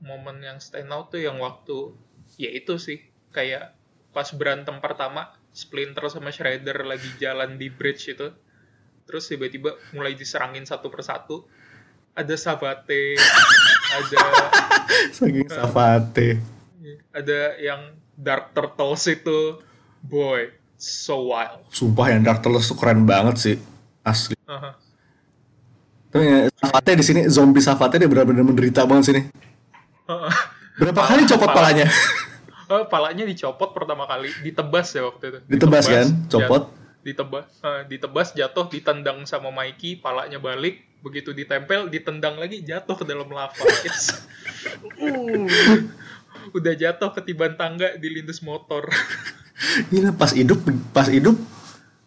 momen 0.00 0.36
yang 0.40 0.56
stand 0.56 0.88
out 0.88 1.12
tuh 1.12 1.20
yang 1.20 1.36
waktu 1.36 1.92
ya 2.40 2.48
itu 2.48 2.80
sih 2.80 3.04
kayak 3.28 3.76
pas 4.16 4.28
berantem 4.32 4.76
pertama 4.80 5.36
Splinter 5.52 6.08
sama 6.08 6.32
Shredder 6.32 6.84
lagi 6.84 7.12
jalan 7.20 7.60
di 7.60 7.68
bridge 7.68 8.12
itu 8.12 8.32
terus 9.04 9.28
tiba-tiba 9.28 9.76
mulai 9.92 10.16
diserangin 10.16 10.64
satu 10.64 10.88
persatu 10.88 11.44
ada 12.16 12.34
Sabate 12.36 13.16
ada 14.00 14.20
saking 15.12 15.48
safate. 15.48 16.28
Ada 17.10 17.38
yang 17.56 17.80
Dark 18.12 18.50
Turtles 18.50 19.02
itu 19.06 19.62
boy 20.00 20.50
so 20.74 21.28
wild 21.28 21.62
Sumpah 21.68 22.10
yang 22.10 22.22
Dark 22.22 22.40
Turtles 22.40 22.66
tuh 22.66 22.74
keren 22.74 23.02
banget 23.02 23.36
sih. 23.36 23.56
Asli. 24.02 24.34
Aha. 24.44 24.74
Tuh 26.08 26.20
ya, 26.20 26.36
Safate 26.52 26.92
di 26.92 27.02
sini 27.02 27.20
zombie 27.26 27.58
Safate 27.58 27.96
dia 27.96 28.04
benar-benar 28.04 28.42
menderita 28.42 28.82
banget 28.82 29.04
sini. 29.08 29.20
Heeh. 30.04 30.34
Berapa 30.74 31.02
kali 31.04 31.22
copot 31.24 31.46
Pala- 31.46 31.70
palanya? 31.70 31.86
Eh, 32.64 32.84
palanya 32.88 33.22
dicopot 33.22 33.70
pertama 33.70 34.04
kali 34.04 34.32
ditebas 34.40 34.90
ya 34.90 35.04
waktu 35.04 35.24
itu 35.28 35.38
Ditebas 35.46 35.84
kan? 35.84 36.06
Copot. 36.26 36.62
jat- 36.66 36.80
ditebas 37.02 37.44
eh, 37.60 37.82
ditebas 37.86 38.28
jatuh 38.32 38.66
ditendang 38.66 39.22
sama 39.22 39.50
Mikey 39.50 39.98
palanya 39.98 40.38
balik 40.38 40.80
begitu 40.98 41.30
ditempel 41.30 41.86
ditendang 41.86 42.38
lagi 42.38 42.62
jatuh 42.62 42.94
ke 42.94 43.02
dalam 43.02 43.26
lava 43.26 43.52
It's- 43.82 44.22
Uh. 44.96 45.46
Udah 46.50 46.74
jatuh 46.74 47.14
ketiban 47.14 47.54
tangga 47.54 47.94
dilindas 47.96 48.42
motor 48.42 48.90
Gila 49.90 50.10
pas 50.18 50.34
hidup 50.34 50.58
pas 50.90 51.06
hidup 51.06 51.38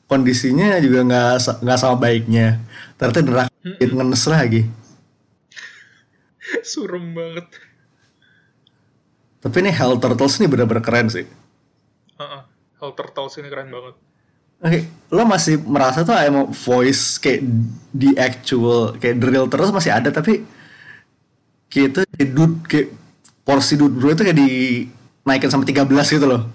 kondisinya 0.05 0.77
juga 0.83 1.07
nggak 1.07 1.63
nggak 1.63 1.79
sama 1.79 1.95
baiknya. 1.97 2.59
Ternyata 2.99 3.19
neraka 3.23 3.51
ngenes 3.79 4.23
lagi. 4.27 4.61
surem 6.69 7.17
banget 7.17 7.47
Tapi 9.41 9.55
ini 9.61 9.71
Hell 9.73 9.97
Turtles 9.97 10.37
ini 10.41 10.45
benar-benar 10.49 10.81
keren 10.81 11.09
sih. 11.09 11.25
Heeh. 12.17 12.41
Hell 12.81 12.93
Turtles 12.93 13.37
ini 13.41 13.49
keren 13.49 13.69
banget 13.69 13.95
Oke, 14.55 14.87
lo 15.11 15.27
masih 15.27 15.59
merasa 15.67 16.07
tuh 16.07 16.15
emang 16.15 16.47
voice 16.49 17.19
kayak 17.19 17.43
di 17.91 18.15
actual 18.15 18.95
kayak 18.97 19.19
drill 19.19 19.51
terus 19.51 19.69
masih 19.69 19.91
ada 19.91 20.09
tapi 20.09 20.47
kayak 21.67 21.87
itu 21.91 21.99
kayak 22.07 22.29
dude 22.31 22.57
kayak 22.63 22.87
porsi 23.45 23.77
bro 23.77 24.09
itu 24.09 24.25
kayak 24.25 24.35
dinaikin 24.41 25.49
sampai 25.53 25.69
13 25.69 26.17
gitu 26.17 26.25
loh. 26.25 26.49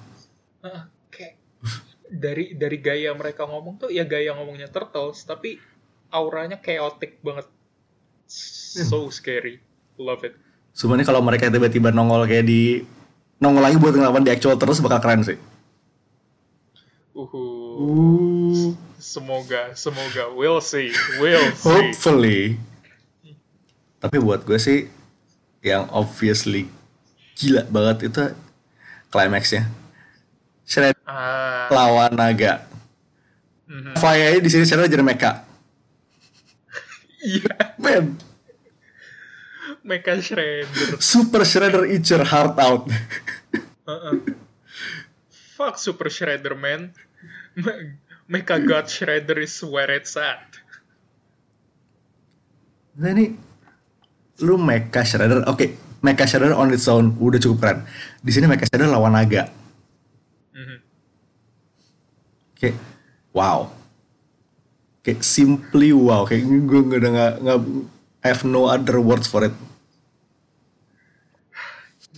Dari 2.11 2.53
dari 2.59 2.79
gaya 2.83 3.15
mereka 3.15 3.47
ngomong 3.47 3.87
tuh 3.87 3.89
ya 3.89 4.03
gaya 4.05 4.35
ngomongnya 4.35 4.69
Turtles 4.69 5.23
tapi 5.25 5.63
auranya 6.11 6.59
chaotic 6.59 7.23
banget. 7.23 7.47
So 8.27 9.09
scary. 9.15 9.63
Love 9.97 10.27
it. 10.27 10.35
Sebenarnya 10.75 11.07
kalau 11.07 11.23
mereka 11.23 11.49
tiba-tiba 11.49 11.95
nongol 11.95 12.27
kayak 12.27 12.45
di 12.45 12.83
nongol 13.39 13.63
lagi 13.63 13.79
buat 13.79 13.95
ngelawan 13.95 14.27
di 14.27 14.35
actual 14.35 14.59
terus 14.59 14.83
bakal 14.83 15.01
keren 15.01 15.23
sih. 15.23 15.39
uhu 17.15 17.61
Uh, 17.81 18.77
semoga 19.01 19.73
semoga. 19.79 20.29
We'll 20.35 20.61
see. 20.61 20.93
We'll 21.17 21.55
see. 21.57 21.65
Hopefully. 21.65 22.61
Tapi 24.03 24.17
buat 24.21 24.45
gue 24.45 24.59
sih 24.61 24.91
yang 25.65 25.89
obviously 25.95 26.69
gila 27.41 27.65
banget 27.67 28.13
itu 28.13 28.25
climaxnya. 29.09 29.65
Shred 30.69 30.95
ah 31.09 31.67
lawan 31.73 32.13
naga. 32.15 32.69
mhm. 33.67 33.97
Fire 33.97 34.39
di 34.39 34.47
sini 34.47 34.69
Shredder 34.69 34.87
jadi 34.87 35.03
mecha. 35.03 35.43
iya 37.21 37.77
Man, 37.77 38.17
Mecha 39.81 40.17
Shredder 40.21 40.97
Super 41.01 41.43
Shredder 41.43 41.85
eat 41.85 42.05
your 42.07 42.25
heart 42.25 42.57
out. 42.57 42.89
Heeh. 43.85 44.15
fuck 45.53 45.77
Super 45.77 46.09
Shredder 46.09 46.55
man 46.55 46.93
Me- 47.57 47.97
Mecha 48.25 48.57
God 48.57 48.87
Shredder 48.87 49.37
is 49.39 49.59
where 49.61 49.91
it's 49.91 50.15
at 50.17 50.45
Nah 52.97 53.11
ini 53.11 53.33
lu 54.41 54.57
Mecha 54.57 55.03
Shredder, 55.03 55.45
oke, 55.45 55.67
Mecha 56.01 56.25
Shredder 56.25 56.57
on 56.57 56.73
its 56.73 56.89
own 56.89 57.17
udah 57.21 57.41
cukup 57.41 57.59
keren. 57.61 57.79
Di 58.25 58.31
sini 58.33 58.49
Mecha 58.49 58.65
Shredder 58.69 58.89
lawan 58.89 59.13
naga. 59.17 59.53
Mhm. 60.57 60.77
Kayak 62.57 62.77
wow. 63.37 63.69
Kayak 65.01 65.21
simply 65.25 65.97
wow, 65.97 66.29
kayak 66.29 66.45
gue 66.45 66.81
nggak 66.85 67.01
udah 67.01 67.13
nggak 67.13 67.35
nggak 67.45 67.59
I 68.21 68.29
have 68.29 68.45
no 68.45 68.69
other 68.69 69.01
words 69.01 69.25
for 69.25 69.45
it. 69.45 69.55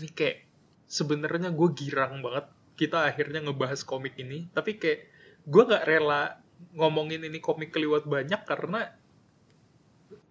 ini 0.02 0.10
kayak 0.10 0.42
sebenarnya 0.90 1.54
gue 1.54 1.68
girang 1.78 2.18
banget 2.26 2.50
kita 2.74 3.06
akhirnya 3.06 3.38
ngebahas 3.46 3.86
komik 3.86 4.18
ini 4.18 4.50
tapi 4.50 4.74
kayak 4.74 5.06
gue 5.46 5.62
gak 5.62 5.86
rela 5.86 6.42
ngomongin 6.74 7.22
ini 7.22 7.38
komik 7.38 7.70
keliwat 7.70 8.02
banyak 8.02 8.42
karena 8.42 8.90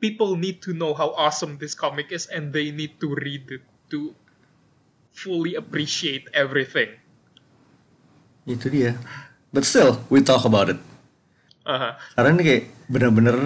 people 0.03 0.35
need 0.35 0.59
to 0.59 0.73
know 0.73 0.97
how 0.97 1.13
awesome 1.13 1.61
this 1.61 1.77
comic 1.77 2.09
is 2.09 2.25
and 2.27 2.51
they 2.51 2.73
need 2.73 2.97
to 2.97 3.13
read 3.21 3.47
it 3.53 3.63
to 3.87 4.11
fully 5.13 5.53
appreciate 5.53 6.25
everything 6.33 6.89
Itu 8.45 8.73
dia. 8.73 8.97
But 9.53 9.67
still, 9.67 9.99
we 10.09 10.23
talk 10.23 10.47
about 10.47 10.71
it. 10.71 10.79
Aha. 11.67 11.99
Karena 12.17 12.29
ini 12.33 12.41
kayak 12.41 12.63
bener-bener 12.89 13.37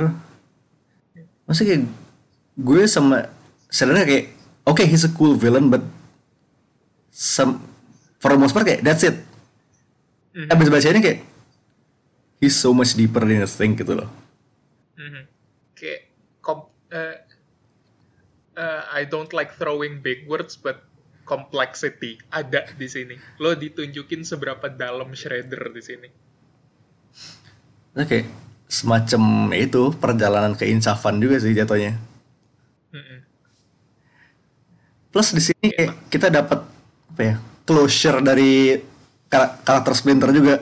Maksudnya 1.45 1.77
kayak 1.77 1.83
gue 2.57 2.81
sama 2.89 3.29
sebenarnya 3.69 4.07
kayak 4.07 4.25
oke 4.65 4.81
he's 4.81 5.05
a 5.05 5.11
cool 5.13 5.37
villain 5.37 5.69
but 5.69 5.83
some 7.13 7.61
for 8.17 8.33
the 8.33 8.39
most 8.39 8.55
part 8.55 8.65
kayak 8.65 8.81
that's 8.81 9.05
it. 9.05 9.21
Mhm. 10.33 10.49
Habis 10.49 10.67
baca 10.73 10.87
ini 10.89 11.01
kayak 11.05 11.19
he's 12.41 12.57
so 12.57 12.73
much 12.73 12.97
deeper 12.97 13.21
than 13.21 13.37
you 13.37 13.45
think 13.45 13.77
gitu 13.77 13.93
loh. 13.93 14.09
Mhm. 14.97 15.29
Kom 16.45 16.69
eh, 16.93 17.17
eh, 18.53 18.83
I 18.93 19.09
don't 19.09 19.33
like 19.33 19.57
throwing 19.57 20.05
big 20.05 20.29
words 20.29 20.53
but 20.53 20.85
complexity 21.25 22.21
ada 22.29 22.69
di 22.77 22.85
sini. 22.85 23.17
Lo 23.41 23.57
ditunjukin 23.57 24.21
seberapa 24.21 24.69
dalam 24.69 25.09
Shredder 25.17 25.73
di 25.73 25.81
sini. 25.81 26.09
Oke, 27.97 28.29
semacam 28.69 29.49
itu 29.57 29.89
perjalanan 29.97 30.53
keinsafan 30.53 31.17
juga 31.17 31.41
sih 31.41 31.57
jatuhnya. 31.57 31.97
Plus 35.15 35.31
di 35.31 35.39
sini 35.39 35.71
kayak 35.71 36.11
kita 36.11 36.27
dapat 36.27 36.59
apa 37.15 37.21
ya 37.23 37.35
closure 37.63 38.19
dari 38.19 38.75
kar- 39.31 39.63
karakter 39.63 39.95
Splinter 39.95 40.29
juga. 40.35 40.59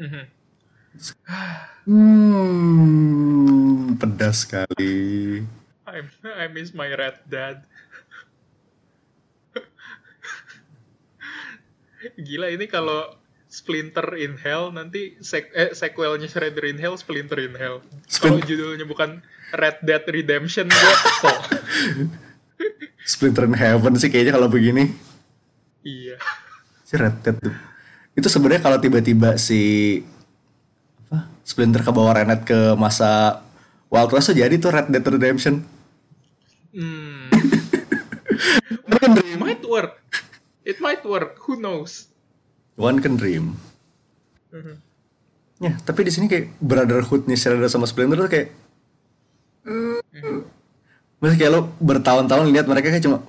Mhm. 0.00 0.08
Hmm, 0.08 0.24
pedas 3.96 4.48
sekali. 4.48 4.96
I 5.86 5.98
I 6.24 6.46
miss 6.50 6.74
my 6.74 6.90
red 6.92 7.22
dad. 7.30 7.62
Gila 12.16 12.52
ini 12.54 12.70
kalau 12.70 13.16
Splinter 13.46 14.20
in 14.20 14.36
Hell 14.36 14.68
nanti 14.68 15.16
sek 15.24 15.48
eh, 15.56 15.72
sequelnya 15.72 16.28
Shredder 16.28 16.68
in 16.68 16.76
Hell 16.76 17.00
Splinter 17.00 17.40
in 17.40 17.56
Hell. 17.56 17.80
Kalau 18.20 18.36
judulnya 18.44 18.84
bukan 18.84 19.24
Red 19.56 19.80
Dead 19.80 20.04
Redemption 20.04 20.68
gue 20.68 20.94
kesel. 21.00 21.36
Splinter 23.16 23.48
in 23.48 23.56
Heaven 23.56 23.96
sih 23.96 24.12
kayaknya 24.12 24.36
kalau 24.36 24.52
begini. 24.52 24.92
iya. 25.86 26.20
Si 26.84 26.94
Red 27.00 27.24
Dead 27.24 27.36
tuh. 27.40 27.54
Itu 28.12 28.28
sebenarnya 28.28 28.60
kalau 28.60 28.78
tiba-tiba 28.82 29.40
si 29.40 30.02
Splinter 31.46 31.78
ke 31.80 31.90
bawah 31.90 32.10
Renet 32.12 32.42
ke 32.42 32.74
masa 32.74 33.40
Wild 33.86 34.10
West 34.10 34.34
jadi 34.34 34.50
tuh 34.58 34.74
Red 34.74 34.90
Dead 34.90 35.06
Redemption. 35.06 35.62
Hmm. 36.74 37.30
One 38.84 38.98
can 38.98 39.14
It 39.14 39.22
dream. 39.22 39.38
might 39.38 39.62
work. 39.64 39.92
It 40.60 40.78
might 40.78 41.06
work. 41.06 41.38
Who 41.46 41.54
knows? 41.56 42.10
One 42.74 42.98
can 42.98 43.14
dream. 43.14 43.54
Mhm. 44.50 44.74
Ya, 45.56 45.72
tapi 45.80 46.04
di 46.04 46.12
sini 46.12 46.26
kayak 46.26 46.52
brotherhoodnya 46.58 47.32
Shredder 47.32 47.70
sama 47.70 47.86
Splinter 47.86 48.18
tuh 48.18 48.28
kayak 48.28 48.48
Maksudnya 51.16 51.38
kayak 51.40 51.52
lo 51.52 51.60
bertahun-tahun 51.78 52.52
lihat 52.52 52.66
mereka 52.66 52.92
kayak 52.92 53.02
cuma 53.02 53.24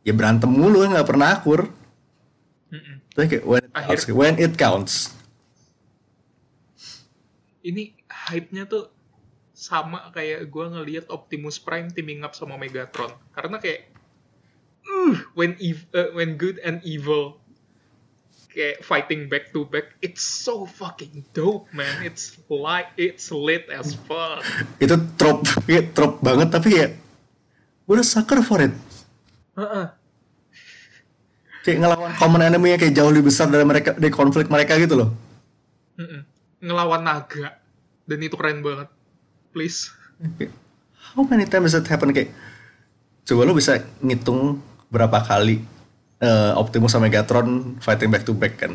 ya 0.00 0.14
berantem 0.14 0.46
mulu 0.46 0.86
nggak 0.86 1.04
pernah 1.04 1.34
akur. 1.34 1.66
Mhm. 2.70 2.94
Tapi 3.10 3.26
kayak 3.26 3.44
when 3.44 3.62
it 3.64 3.72
Akhir- 3.72 3.88
counts, 3.98 4.14
when 4.14 4.34
it 4.38 4.52
counts. 4.54 4.94
Ini 7.66 7.98
hype-nya 8.06 8.70
tuh 8.70 8.94
sama 9.50 10.14
kayak 10.14 10.46
gue 10.46 10.66
ngelihat 10.70 11.10
Optimus 11.10 11.58
Prime 11.58 11.90
teaming 11.90 12.22
up 12.22 12.38
sama 12.38 12.54
Megatron. 12.54 13.10
Karena 13.34 13.58
kayak 13.58 13.90
uh, 14.86 15.18
when 15.34 15.58
ev- 15.58 15.90
uh, 15.90 16.14
when 16.14 16.38
good 16.38 16.62
and 16.62 16.78
evil 16.86 17.42
kayak 18.54 18.86
fighting 18.86 19.26
back 19.26 19.50
to 19.50 19.66
back, 19.66 19.98
it's 19.98 20.22
so 20.22 20.64
fucking 20.64 21.26
dope, 21.34 21.66
man. 21.74 22.06
It's 22.06 22.38
like 22.46 22.94
it's 22.94 23.34
lit 23.34 23.66
as 23.68 23.98
fuck. 24.06 24.46
Itu 24.78 24.96
trop, 25.18 25.42
kayak 25.66 25.90
trop 25.90 26.22
banget 26.22 26.54
tapi 26.54 26.68
ya 26.70 26.88
gue 27.86 27.94
udah 27.94 28.06
sucker 28.06 28.46
for 28.46 28.62
it. 28.62 28.74
Heeh. 29.58 29.86
Kayak 31.66 31.78
ngelawan 31.82 32.14
common 32.14 32.42
enemy 32.46 32.76
yang 32.76 32.80
kayak 32.80 32.94
jauh 32.94 33.10
lebih 33.10 33.26
besar 33.26 33.50
dari 33.50 33.66
mereka 33.66 33.90
dari 33.98 34.12
konflik 34.14 34.46
mereka 34.46 34.78
gitu 34.78 34.94
loh. 34.94 35.10
Mm-mm. 35.98 36.35
Ngelawan 36.66 37.06
naga 37.06 37.62
dan 38.10 38.18
itu 38.18 38.34
keren 38.34 38.66
banget. 38.66 38.90
Please. 39.54 39.94
How 41.14 41.22
many 41.22 41.46
times 41.46 41.72
that 41.78 41.86
happen 41.86 42.10
kayak 42.10 42.34
coba 43.26 43.46
lo 43.46 43.54
bisa 43.54 43.78
ngitung 44.02 44.58
berapa 44.90 45.22
kali 45.22 45.62
eh, 46.22 46.52
Optimus 46.58 46.94
sama 46.94 47.06
Megatron 47.06 47.78
fighting 47.78 48.10
back 48.10 48.26
to 48.26 48.34
back 48.34 48.58
kan. 48.58 48.74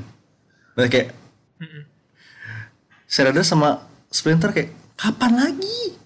Nah, 0.76 0.88
kayak. 0.88 1.14
Shredder 3.12 3.44
sama 3.44 3.84
Splinter 4.08 4.56
kayak 4.56 4.72
kapan 4.96 5.36
lagi? 5.36 6.00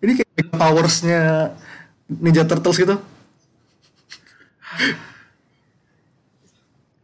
Ini 0.00 0.12
kayak 0.16 0.48
powersnya 0.48 1.52
Ninja 2.08 2.48
Turtles 2.48 2.80
gitu. 2.80 2.96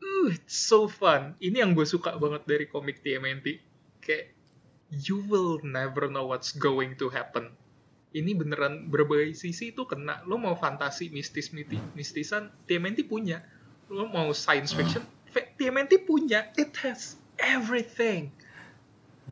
Uh, 0.00 0.26
it's 0.32 0.56
so 0.56 0.88
fun. 0.88 1.37
Ini 1.44 1.60
yang 1.60 1.76
gue 1.76 1.84
suka 1.84 2.16
banget 2.16 2.48
dari 2.48 2.64
komik 2.64 3.04
TMNT. 3.04 3.60
Kayak, 4.04 4.36
you 4.92 5.24
will 5.24 5.64
never 5.64 6.12
know 6.12 6.28
what's 6.28 6.52
going 6.52 7.00
to 7.00 7.08
happen. 7.08 7.56
Ini 8.14 8.30
beneran 8.38 8.86
berbagai 8.92 9.34
sisi 9.34 9.74
itu 9.74 9.82
kena. 9.88 10.22
Lo 10.28 10.38
mau 10.38 10.54
fantasi, 10.54 11.10
mistis, 11.10 11.50
miti, 11.50 11.82
mistisan, 11.98 12.46
TMNT 12.70 13.10
punya. 13.10 13.42
Lo 13.90 14.06
mau 14.06 14.30
science 14.30 14.70
fiction, 14.70 15.02
TMNT 15.34 16.06
punya. 16.06 16.46
It 16.54 16.78
has 16.86 17.18
everything. 17.42 18.30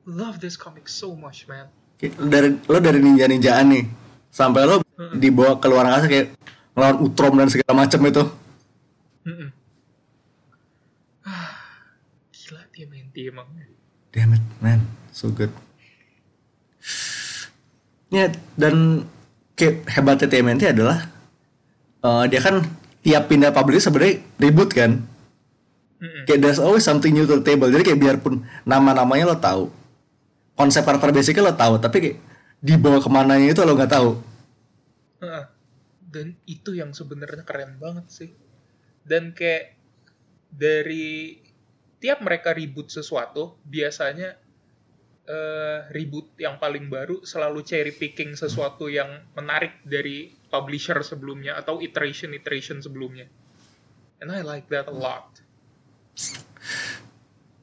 Love 0.02 0.42
this 0.42 0.58
comic 0.58 0.90
so 0.90 1.14
much, 1.14 1.46
man. 1.46 1.70
Lo 2.02 2.26
dari 2.26 2.58
lo 2.66 2.82
dari 2.82 2.98
ninja-ninjaan 2.98 3.70
nih 3.70 3.86
sampai 4.34 4.66
lo 4.66 4.82
dibawa 5.14 5.62
ke 5.62 5.70
luar 5.70 5.86
angkasa 5.86 6.10
kayak 6.10 6.34
ngelawan 6.74 6.98
Utrom 7.06 7.38
dan 7.38 7.46
segala 7.46 7.86
macam 7.86 8.02
itu. 8.02 8.26
Gila 12.34 12.66
TMNT 12.74 13.30
emang. 13.30 13.46
Damn 14.12 14.36
it, 14.36 14.44
man, 14.60 14.84
so 15.10 15.32
good. 15.32 15.48
Ya 18.12 18.28
dan 18.60 19.08
kayak 19.56 19.88
hebatnya 19.88 20.28
TMNT 20.28 20.62
adalah 20.76 21.08
eh, 22.04 22.24
dia 22.28 22.40
kan 22.44 22.60
tiap 23.00 23.32
pindah 23.32 23.56
publish 23.56 23.88
sebenarnya 23.88 24.20
ribut 24.36 24.68
kan. 24.70 25.00
Mm-mm. 26.02 26.28
Kayak 26.28 26.40
there's 26.44 26.60
always 26.60 26.84
something 26.84 27.14
new 27.14 27.24
to 27.24 27.40
the 27.40 27.46
table. 27.46 27.72
Jadi 27.72 27.88
kayak 27.88 28.00
biarpun 28.02 28.44
nama-namanya 28.68 29.32
lo 29.32 29.36
tahu, 29.38 29.70
konsep 30.58 30.82
karakter 30.82 31.14
basicnya 31.14 31.48
lo 31.48 31.54
tahu, 31.54 31.78
tapi 31.80 31.96
kayak 32.02 32.16
dibawa 32.60 32.98
ke 33.00 33.08
mananya 33.10 33.48
itu 33.54 33.62
lo 33.64 33.74
nggak 33.74 33.92
tahu. 33.96 34.10
Dan 36.12 36.36
itu 36.44 36.76
yang 36.76 36.92
sebenarnya 36.92 37.46
keren 37.46 37.80
banget 37.80 38.06
sih. 38.10 38.30
Dan 39.02 39.32
kayak 39.32 39.78
dari 40.52 41.41
tiap 42.02 42.18
mereka 42.18 42.50
ribut 42.50 42.90
sesuatu, 42.90 43.54
biasanya 43.62 44.34
eh, 45.22 45.78
ribut 45.94 46.34
yang 46.34 46.58
paling 46.58 46.90
baru 46.90 47.22
selalu 47.22 47.62
cherry 47.62 47.94
picking 47.94 48.34
sesuatu 48.34 48.90
yang 48.90 49.22
menarik 49.38 49.78
dari 49.86 50.34
publisher 50.50 50.98
sebelumnya 51.06 51.54
atau 51.54 51.78
iteration-iteration 51.78 52.82
sebelumnya. 52.82 53.30
And 54.18 54.34
I 54.34 54.42
like 54.42 54.66
that 54.74 54.90
a 54.90 54.94
lot. 54.94 55.38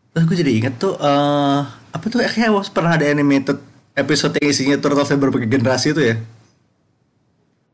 Terus 0.10 0.24
gue 0.26 0.38
jadi 0.40 0.52
inget 0.56 0.76
tuh 0.80 0.96
eh 0.98 1.62
apa 1.68 2.06
tuh 2.08 2.24
kayak 2.24 2.52
was- 2.56 2.72
pernah 2.72 2.96
ada 2.96 3.06
animated 3.06 3.60
episode 3.94 4.40
yang 4.40 4.48
isinya 4.50 4.78
Turtles 4.80 5.12
yang 5.12 5.20
berbagai 5.20 5.52
generasi 5.52 5.92
itu 5.92 6.02
ya. 6.02 6.16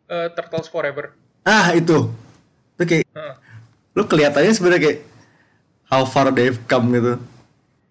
Eh, 0.06 0.28
Turtles 0.34 0.70
Forever. 0.70 1.14
Ah 1.46 1.74
itu. 1.78 2.10
Itu 2.76 2.84
kayak 2.84 3.06
Heeh. 3.06 3.36
lu 3.96 4.04
kelihatannya 4.10 4.52
sebenarnya 4.52 4.82
kayak 4.82 5.00
how 5.88 6.04
far 6.04 6.30
they've 6.30 6.58
come 6.66 6.92
gitu. 6.92 7.18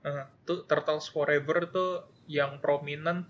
Heeh. 0.03 0.25
tuh 0.45 0.61
Turtles 0.65 1.09
Forever 1.09 1.65
tuh 1.67 1.91
yang 2.27 2.61
prominent 2.61 3.25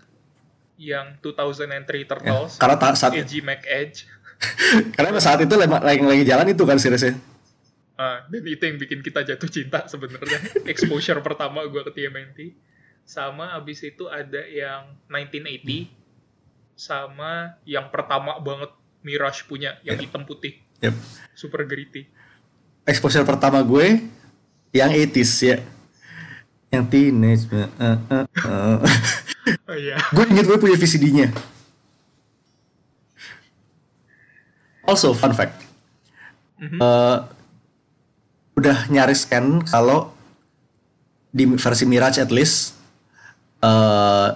yang 0.75 1.15
2003 1.19 1.63
Ya, 1.95 2.03
Turtles. 2.03 2.59
karena 2.59 2.75
ta- 2.75 2.91
saat 2.93 3.15
Edgy 3.15 3.39
Mac 3.39 3.63
Edge. 3.63 4.03
karena 4.95 5.15
saat 5.17 5.39
itu 5.39 5.55
lagi 5.55 5.71
lagi, 5.71 6.03
lagi 6.03 6.23
jalan 6.23 6.51
itu 6.51 6.63
kan 6.63 6.75
seriesnya. 6.75 7.15
Ah, 7.95 8.27
dan 8.27 8.43
itu 8.43 8.59
yang 8.59 8.75
bikin 8.75 8.99
kita 8.99 9.23
jatuh 9.23 9.47
cinta 9.47 9.87
sebenarnya. 9.87 10.43
Exposure 10.71 11.23
pertama 11.23 11.63
gue 11.63 11.81
ke 11.81 11.91
TMNT. 11.95 12.39
Sama 13.07 13.55
abis 13.55 13.87
itu 13.87 14.11
ada 14.11 14.43
yang 14.43 14.99
1980. 15.07 15.87
Sama 16.75 17.55
yang 17.63 17.87
pertama 17.87 18.35
banget 18.37 18.75
Mirage 18.99 19.45
punya, 19.45 19.79
yang 19.85 19.95
hitam 19.95 20.27
putih. 20.27 20.59
Yep. 20.83 20.91
Super 21.31 21.63
gritty. 21.63 22.09
Exposure 22.83 23.23
pertama 23.23 23.63
gue 23.63 24.03
yang 24.75 24.91
80s 24.91 25.31
ya. 25.39 25.57
Yang 26.75 26.83
teenage. 26.91 27.43
uh, 27.55 27.71
uh, 27.79 28.25
uh. 28.43 28.77
Oh 29.69 29.77
iya. 29.77 29.95
gue 30.11 30.25
inget 30.27 30.45
gue 30.49 30.57
punya 30.59 30.75
VCD-nya. 30.75 31.29
Also, 34.85 35.15
fun 35.15 35.33
fact. 35.33 35.63
Mhm. 36.59 36.77
Eh, 36.81 37.17
udah 38.55 38.77
nyaris 38.87 39.27
kan 39.27 39.61
kalau 39.67 40.15
di 41.29 41.43
versi 41.59 41.83
Mirage 41.83 42.23
at 42.23 42.31
least 42.31 42.79
eh 43.59 44.27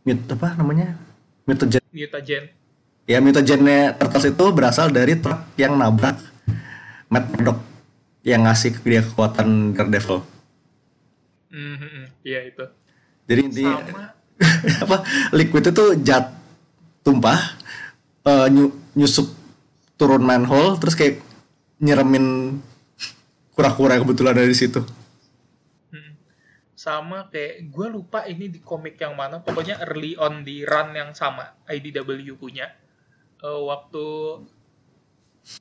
mut 0.00 0.20
apa 0.32 0.56
namanya 0.56 0.96
mutagen 1.44 1.84
Mutagen. 1.92 2.48
ya 3.04 3.20
mutagennya 3.20 3.92
Turtles 4.00 4.32
itu 4.32 4.44
berasal 4.56 4.88
dari 4.88 5.20
truk 5.20 5.36
yang 5.60 5.76
nabrak 5.76 6.16
Matt 7.12 7.28
Murdock 7.28 7.60
yang 8.22 8.44
ngasih 8.44 8.76
ke 8.76 8.80
dia 8.84 9.02
kekuatan 9.02 9.72
Daredevil 9.72 10.20
Mhm, 11.50 12.22
Iya 12.22 12.46
itu. 12.46 12.62
Jadi 13.26 13.42
sama 13.58 14.14
apa 14.86 14.96
liquid 15.34 15.66
itu 15.66 15.84
jat 16.00 16.30
tumpah 17.02 17.36
eh, 18.24 18.46
nyu- 18.48 18.76
nyusup 18.94 19.28
turun 19.98 20.22
manhole 20.22 20.78
terus 20.80 20.94
kayak 20.94 21.20
nyeremin 21.82 22.56
kura-kura 23.52 23.98
yang 23.98 24.06
kebetulan 24.06 24.32
ada 24.38 24.46
di 24.46 24.56
situ. 24.56 24.80
Mm. 25.90 26.14
sama 26.72 27.28
kayak 27.28 27.68
gue 27.68 27.86
lupa 27.92 28.24
ini 28.24 28.48
di 28.48 28.62
komik 28.62 28.96
yang 28.96 29.12
mana 29.12 29.42
pokoknya 29.42 29.82
early 29.84 30.16
on 30.16 30.40
di 30.40 30.64
run 30.64 30.94
yang 30.96 31.12
sama 31.12 31.60
IDW 31.68 32.08
punya 32.38 32.70
Eh, 33.40 33.60
waktu 33.64 34.06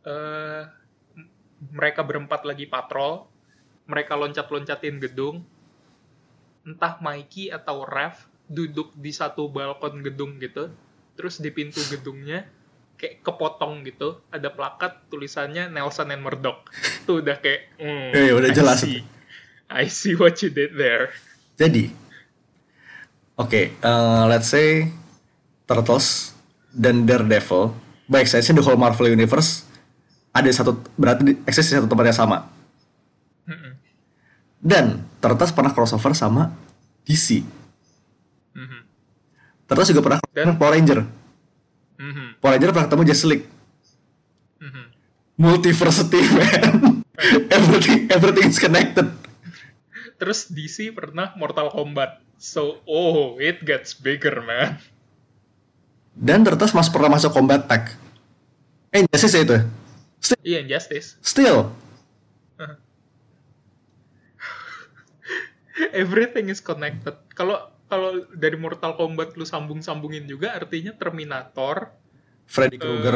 eh 0.06 0.64
m- 0.64 0.79
mereka 1.72 2.02
berempat 2.04 2.48
lagi 2.48 2.66
patrol 2.66 3.28
mereka 3.90 4.16
loncat-loncatin 4.16 5.02
gedung 5.02 5.44
entah 6.64 7.00
Mikey 7.02 7.50
atau 7.52 7.84
Rev 7.84 8.16
duduk 8.50 8.94
di 8.98 9.14
satu 9.14 9.48
balkon 9.50 10.02
gedung 10.02 10.38
gitu 10.42 10.72
terus 11.20 11.38
di 11.38 11.52
pintu 11.52 11.84
gedungnya 11.92 12.48
kayak 13.00 13.24
kepotong 13.24 13.84
gitu 13.88 14.20
ada 14.28 14.52
plakat 14.52 15.08
tulisannya 15.08 15.72
Nelson 15.72 16.12
and 16.12 16.24
Murdoch 16.24 16.68
tuh 17.08 17.24
udah 17.24 17.40
kayak 17.40 17.76
hmm, 17.80 18.12
Iya, 18.12 18.22
iya, 18.28 18.34
udah 18.36 18.50
I 18.52 18.56
jelas. 18.56 18.80
see. 18.84 19.00
I 19.70 19.86
see 19.88 20.18
what 20.18 20.36
you 20.42 20.50
did 20.50 20.74
there 20.76 21.14
Jadi, 21.60 21.92
oke, 23.36 23.62
eh, 23.76 24.24
let's 24.32 24.48
say 24.48 24.88
Turtles 25.68 26.32
dan 26.72 27.04
Daredevil, 27.04 27.76
by 28.08 28.24
extension 28.24 28.56
the 28.56 28.64
whole 28.64 28.80
Marvel 28.80 29.12
Universe 29.12 29.69
ada 30.30 30.50
satu 30.50 30.78
berarti 30.94 31.38
eksis 31.44 31.70
di 31.70 31.76
satu 31.76 31.88
tempat 31.88 32.06
yang 32.08 32.20
sama. 32.20 32.38
Mm-mm. 33.46 33.74
Dan 34.60 34.86
Turtles 35.18 35.52
pernah 35.52 35.72
crossover 35.72 36.14
sama 36.14 36.54
DC. 37.04 37.42
Mhm. 38.54 38.80
Turtles 39.66 39.90
juga 39.90 40.02
pernah 40.04 40.18
crossover 40.20 40.46
Dan- 40.46 40.60
Power 40.60 40.74
Ranger. 40.76 41.00
Mhm. 41.98 42.26
Power 42.38 42.52
Ranger 42.56 42.70
pernah 42.72 42.88
ketemu 42.88 43.04
Justice 43.06 43.28
League. 43.28 43.46
Mhm. 44.60 44.84
Multiversity, 45.40 46.20
man. 46.36 47.00
everything, 47.50 48.08
everything 48.08 48.48
is 48.48 48.60
connected. 48.60 49.08
Terus 50.16 50.52
DC 50.52 50.92
pernah 50.92 51.32
Mortal 51.36 51.72
Kombat. 51.72 52.20
So, 52.36 52.80
oh, 52.84 53.36
it 53.36 53.64
gets 53.64 53.92
bigger, 53.92 54.40
man. 54.40 54.80
Dan 56.12 56.44
Turtles 56.44 56.72
masuk 56.72 56.92
pernah 56.94 57.16
masuk 57.16 57.32
Combat 57.32 57.64
Pack. 57.64 57.96
Eh, 58.92 59.04
Justice 59.08 59.36
ya 59.36 59.44
itu 59.44 59.54
ya? 59.56 59.64
Still, 60.20 60.40
Iya, 60.44 60.60
Injustice. 60.62 61.16
still. 61.24 61.72
Everything 65.96 66.52
is 66.52 66.60
connected. 66.60 67.16
Kalau 67.32 67.72
kalau 67.88 68.28
dari 68.36 68.54
Mortal 68.54 68.94
Kombat 68.94 69.34
lu 69.34 69.48
sambung-sambungin 69.48 70.28
juga 70.28 70.54
artinya 70.54 70.92
Terminator, 70.94 71.90
Freddy 72.46 72.76
eh, 72.76 72.82
Krueger, 72.84 73.16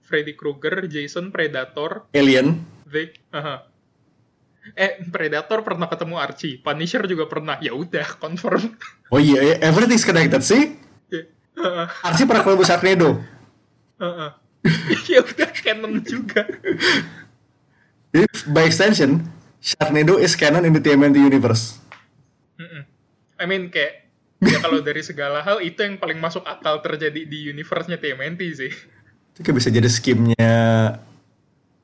Freddy 0.00 0.32
Krueger, 0.34 0.88
Jason 0.88 1.28
Predator, 1.28 2.08
Alien, 2.10 2.64
they 2.88 3.12
aha. 3.30 3.68
Eh, 4.72 5.04
Predator 5.12 5.60
pernah 5.60 5.84
ketemu 5.86 6.16
Archie, 6.16 6.56
Punisher 6.56 7.04
juga 7.04 7.28
pernah. 7.28 7.60
Ya 7.60 7.76
udah, 7.76 8.16
confirm. 8.22 8.80
Oh 9.12 9.20
iya, 9.20 9.44
iya, 9.44 9.56
everything's 9.60 10.08
connected 10.08 10.40
sih. 10.40 10.80
Heeh, 11.12 11.86
Archie 12.08 12.24
pernah 12.24 12.42
ketemu 12.42 12.64
Sharknado. 12.64 13.10
heeh. 13.94 14.30
ya 15.06 15.20
udah 15.20 15.43
canon 15.64 16.04
juga. 16.04 16.44
Jadi 18.12 18.26
by 18.52 18.68
extension, 18.68 19.24
Sharknado 19.64 20.20
is 20.20 20.36
canon 20.36 20.68
in 20.68 20.76
the 20.76 20.82
TMNT 20.84 21.16
universe. 21.16 21.80
I 23.40 23.48
mean 23.48 23.72
kayak 23.72 24.06
ya 24.44 24.60
kalau 24.62 24.78
dari 24.84 25.02
segala 25.02 25.42
hal 25.42 25.58
itu 25.64 25.80
yang 25.80 25.98
paling 25.98 26.20
masuk 26.20 26.44
akal 26.46 26.78
terjadi 26.84 27.26
di 27.26 27.50
universe-nya 27.50 27.98
TMNT 27.98 28.40
sih. 28.54 28.72
Itu 29.34 29.40
kayak 29.42 29.56
bisa 29.58 29.68
jadi 29.72 29.88
skimnya 29.90 30.54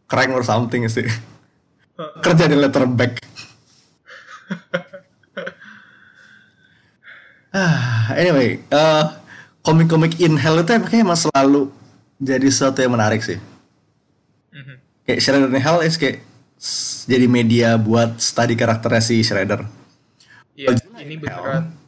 Crank 0.06 0.30
or 0.34 0.44
something 0.46 0.86
sih. 0.86 1.06
Kerja 2.24 2.48
di 2.48 2.56
letterback. 2.58 3.22
ah, 7.54 8.10
anyway, 8.18 8.58
eh, 8.58 9.04
komik-komik 9.62 10.18
in 10.18 10.34
hell 10.34 10.58
itu 10.58 10.72
emang 10.96 11.14
selalu 11.14 11.70
jadi 12.18 12.48
sesuatu 12.50 12.82
yang 12.82 12.96
menarik 12.96 13.22
sih. 13.22 13.38
Mhm. 14.50 14.74
Kayak 15.06 15.20
Shredder 15.22 15.50
in 15.50 15.58
Hell 15.58 15.80
is 15.82 15.96
kayak 15.96 16.22
jadi 17.08 17.26
media 17.26 17.80
buat 17.80 18.20
study 18.20 18.54
karakternya 18.54 19.02
si 19.02 19.24
Shredder. 19.24 19.64
Iya, 20.58 20.76
ini 21.00 21.16
beneran. 21.16 21.80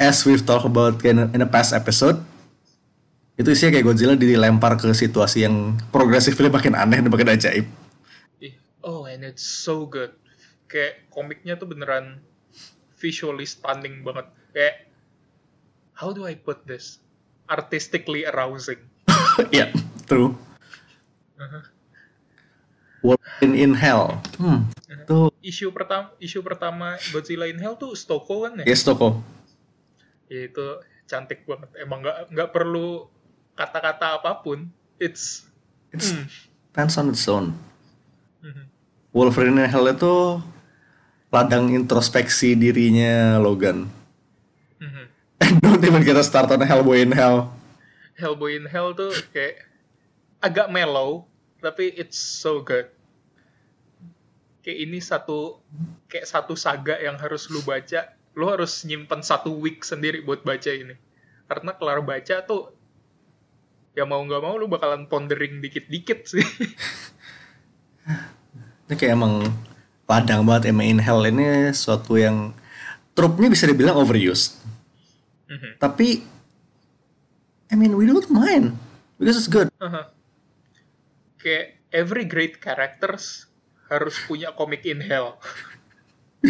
as 0.00 0.24
we've 0.24 0.40
talked 0.40 0.64
about 0.64 1.04
in, 1.04 1.28
the 1.28 1.44
past 1.44 1.76
episode, 1.76 2.24
itu 3.36 3.52
isinya 3.52 3.76
kayak 3.76 3.84
Godzilla 3.84 4.16
dilempar 4.16 4.80
ke 4.80 4.88
situasi 4.96 5.44
yang 5.44 5.76
progressively 5.92 6.48
makin 6.48 6.72
aneh 6.72 7.04
dan 7.04 7.12
makin 7.12 7.36
ajaib. 7.36 7.68
Oh, 8.80 9.04
and 9.04 9.28
it's 9.28 9.44
so 9.44 9.84
good. 9.84 10.16
Kayak 10.72 11.04
komiknya 11.12 11.60
tuh 11.60 11.68
beneran 11.68 12.24
visually 12.96 13.44
stunning 13.44 14.00
banget. 14.00 14.32
Kayak 14.56 14.88
how 16.00 16.16
do 16.16 16.24
I 16.24 16.32
put 16.32 16.64
this? 16.64 16.96
Artistically 17.44 18.24
arousing. 18.24 18.80
Iya, 19.52 19.72
true. 20.08 20.32
Wolverine 23.00 23.56
in 23.56 23.72
Hell. 23.72 24.20
Hmm, 24.36 24.68
itu 24.84 25.32
Isu 25.40 25.72
pertama, 25.72 26.12
isu 26.20 26.44
pertama 26.44 27.00
Godzilla 27.16 27.48
in 27.48 27.56
Hell 27.56 27.80
tuh 27.80 27.96
Stoko 27.96 28.44
kan 28.44 28.60
ya? 28.60 28.64
yes 28.68 28.84
toko. 28.84 29.24
Ya 30.28 30.44
itu 30.46 30.66
cantik 31.08 31.48
banget. 31.48 31.72
Emang 31.80 32.04
nggak 32.04 32.28
nggak 32.28 32.50
perlu 32.52 33.08
kata-kata 33.56 34.20
apa 34.20 34.44
pun. 34.44 34.68
It's, 35.00 35.48
It's 35.96 36.12
hmm. 36.12 36.28
stands 36.70 36.94
on 37.00 37.08
its 37.08 37.24
own. 37.24 37.56
Mhm. 38.44 38.68
Wolverine 39.16 39.64
in 39.64 39.66
Hell 39.66 39.88
itu 39.88 40.44
ladang 41.32 41.72
introspeksi 41.72 42.52
dirinya 42.52 43.40
Logan. 43.40 43.88
Mhm. 44.76 45.04
And 45.40 45.56
don't 45.64 45.82
even 45.82 46.04
get 46.04 46.20
us 46.20 46.28
start 46.28 46.52
on 46.52 46.60
Hellboy 46.60 47.00
in 47.00 47.16
Hell. 47.16 47.48
Hellboy 48.20 48.60
in 48.60 48.68
Hell 48.68 48.92
tuh 48.92 49.16
kayak 49.32 49.64
agak 50.38 50.68
mellow, 50.68 51.24
tapi 51.60 51.92
it's 51.94 52.18
so 52.18 52.64
good. 52.64 52.88
Kayak 54.60 54.78
ini 54.88 54.98
satu 55.00 55.60
kayak 56.08 56.26
satu 56.28 56.52
saga 56.56 57.00
yang 57.00 57.16
harus 57.16 57.48
lu 57.48 57.64
baca, 57.64 58.12
lu 58.36 58.48
harus 58.48 58.84
nyimpen 58.84 59.24
satu 59.24 59.52
week 59.56 59.84
sendiri 59.84 60.20
buat 60.20 60.44
baca 60.44 60.68
ini. 60.68 60.96
Karena 61.48 61.72
kelar 61.76 62.00
baca 62.04 62.36
tuh 62.44 62.72
ya 63.96 64.06
mau 64.06 64.22
nggak 64.22 64.42
mau 64.42 64.54
lu 64.56 64.70
bakalan 64.70 65.06
pondering 65.06 65.60
dikit-dikit 65.60 66.28
sih. 66.28 66.44
Ini 68.90 68.94
kayak 68.98 69.14
emang 69.14 69.46
ladang 70.10 70.42
banget 70.42 70.74
emang 70.74 70.86
in 70.90 70.98
Hell 70.98 71.22
ini 71.22 71.70
suatu 71.70 72.18
yang 72.18 72.50
trupnya 73.14 73.46
bisa 73.46 73.70
dibilang 73.70 74.02
overused. 74.02 74.58
Mhm. 75.46 75.78
Tapi 75.78 76.26
I 77.70 77.74
mean 77.78 77.94
we 77.94 78.02
don't 78.10 78.26
mind 78.26 78.74
because 79.14 79.38
it's 79.38 79.46
good. 79.46 79.70
Aha. 79.78 80.10
Kayak 81.40 81.80
every 81.90 82.28
great 82.28 82.60
characters 82.60 83.50
harus 83.90 84.14
punya 84.28 84.54
komik 84.54 84.86
in 84.86 85.02
hell. 85.02 85.40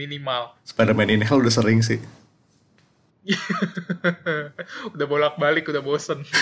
Minimal. 0.00 0.56
Spider-Man 0.64 1.12
in 1.12 1.20
Hell 1.20 1.44
udah 1.44 1.52
sering 1.52 1.84
sih. 1.84 2.00
udah 4.96 5.06
bolak-balik, 5.06 5.68
udah 5.68 5.84
bosen. 5.84 6.24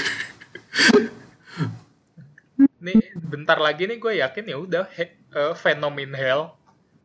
nih, 2.87 3.03
bentar 3.19 3.59
lagi 3.59 3.91
nih 3.91 3.99
gue 3.99 4.23
yakin 4.23 4.45
ya 4.47 4.57
udah 4.63 4.87
uh, 5.35 5.53
Venom 5.59 5.99
in 5.99 6.15
Hell 6.15 6.55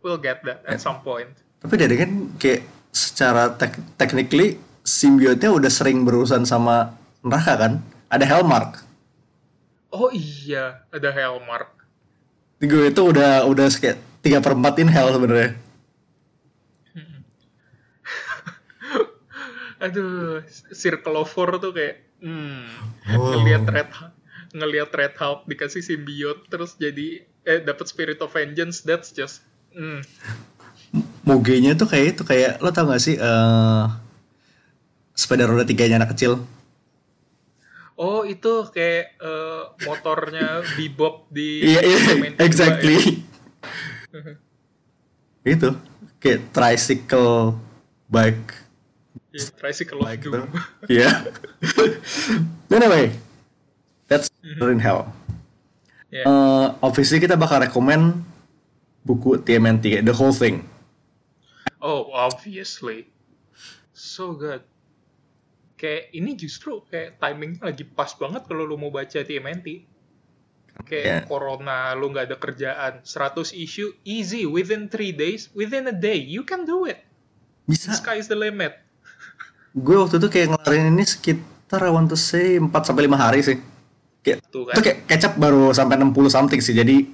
will 0.05 0.21
get 0.21 0.45
that 0.45 0.61
at 0.69 0.77
some 0.77 1.01
point. 1.01 1.33
Tapi 1.63 1.73
dari 1.79 1.95
kan 1.97 2.37
kayak 2.37 2.61
secara 2.93 3.49
tek 3.57 3.73
technically 3.97 4.61
simbiotnya 4.85 5.49
udah 5.49 5.71
sering 5.71 6.05
berurusan 6.05 6.45
sama 6.45 6.93
neraka 7.25 7.53
kan? 7.57 7.73
Ada 8.13 8.29
Hellmark. 8.29 8.92
Oh 9.93 10.09
iya, 10.09 10.81
ada 10.89 11.13
Hellmark. 11.13 11.69
Gue 12.57 12.89
itu 12.89 13.01
udah 13.05 13.45
udah 13.45 13.69
kayak 13.69 14.01
tiga 14.25 14.41
per 14.41 14.57
empat 14.57 14.81
in 14.81 14.89
Hell 14.89 15.13
sebenarnya. 15.13 15.53
Aduh, 19.85 20.41
Circle 20.73 21.17
of 21.19 21.29
Four 21.29 21.59
tuh 21.61 21.75
kayak, 21.75 22.01
hmm, 22.23 22.65
Wow. 23.13 23.37
ngelihat 23.37 23.63
Red 23.69 23.89
ngelihat 24.53 24.89
Red 24.93 25.13
Hulk 25.17 25.45
dikasih 25.45 25.81
simbiot 25.81 26.45
terus 26.47 26.77
jadi 26.77 27.25
eh 27.43 27.59
dapat 27.61 27.85
Spirit 27.85 28.21
of 28.21 28.31
Vengeance, 28.31 28.81
that's 28.81 29.11
just, 29.11 29.43
hmm, 29.75 30.01
Mogenya 31.25 31.73
tuh 31.73 31.89
kayak 31.89 32.17
itu 32.17 32.23
kayak 32.23 32.61
lo 32.61 32.69
tau 32.69 32.85
gak 32.85 33.01
sih 33.01 33.17
eh 33.17 33.85
sepeda 35.13 35.45
roda 35.45 35.65
tiganya 35.65 36.01
anak 36.01 36.17
kecil? 36.17 36.41
Oh 37.93 38.25
itu 38.25 38.65
kayak 38.73 39.17
eh, 39.21 39.63
motornya 39.85 40.65
Bebop 40.73 41.29
di 41.29 41.61
Iya 41.61 41.81
iya 41.85 41.97
kedua 42.01 42.41
exactly. 42.41 42.97
ya. 44.13 44.33
itu 45.53 45.69
kayak 46.23 46.39
tricycle 46.55 47.59
bike 48.09 48.63
Yeah, 49.33 49.49
Tricycle 49.57 49.97
Doom. 49.97 50.21
gitu. 50.21 50.39
Iya. 50.93 51.09
anyway, 52.77 53.09
that's 54.05 54.29
in 54.45 54.77
hell. 54.77 55.09
Yeah. 56.13 56.29
Eh, 56.29 56.67
obviously 56.85 57.17
kita 57.17 57.33
bakal 57.33 57.65
rekomend 57.65 58.21
buku 59.01 59.41
TMNT, 59.41 60.05
the 60.05 60.13
whole 60.13 60.37
thing. 60.37 60.69
Oh, 61.81 62.13
obviously. 62.13 63.09
So 63.97 64.37
good. 64.37 64.61
Kayak 65.83 66.15
ini 66.15 66.31
justru 66.39 66.79
kayak 66.87 67.19
timingnya 67.19 67.67
lagi 67.67 67.83
pas 67.83 68.15
banget 68.15 68.47
kalau 68.47 68.63
lu 68.63 68.79
mau 68.79 68.87
baca 68.87 69.19
TMNT. 69.19 69.83
Kayak 70.87 71.03
Yeah. 71.03 71.21
corona, 71.27 71.91
lu 71.91 72.07
nggak 72.09 72.31
ada 72.31 72.37
kerjaan, 72.39 72.93
100 73.03 73.51
issue, 73.51 73.91
easy, 74.07 74.47
within 74.47 74.87
3 74.87 75.11
days, 75.11 75.51
within 75.51 75.83
a 75.85 75.93
day, 75.93 76.15
you 76.15 76.41
can 76.41 76.63
do 76.63 76.87
it. 76.87 77.03
Bisa. 77.67 77.91
The 77.91 77.99
sky 77.99 78.17
is 78.17 78.31
the 78.31 78.39
limit. 78.39 78.79
Gue 79.75 79.99
waktu 79.99 80.23
itu 80.23 80.31
kayak 80.31 80.55
ngelarin 80.55 80.95
ini 80.95 81.03
sekitar 81.03 81.83
I 81.83 81.91
want 81.91 82.07
to 82.07 82.17
say 82.17 82.57
4 82.57 82.71
sampai 82.79 83.05
5 83.05 83.19
hari 83.19 83.43
sih. 83.43 83.57
Kayak 84.23 84.39
Tuh 84.49 84.71
kan. 84.71 84.79
itu 84.79 84.81
kayak 84.87 84.99
kecap 85.05 85.33
baru 85.35 85.75
sampai 85.75 85.99
60 85.99 86.31
something 86.31 86.63
sih. 86.63 86.71
Jadi 86.71 87.05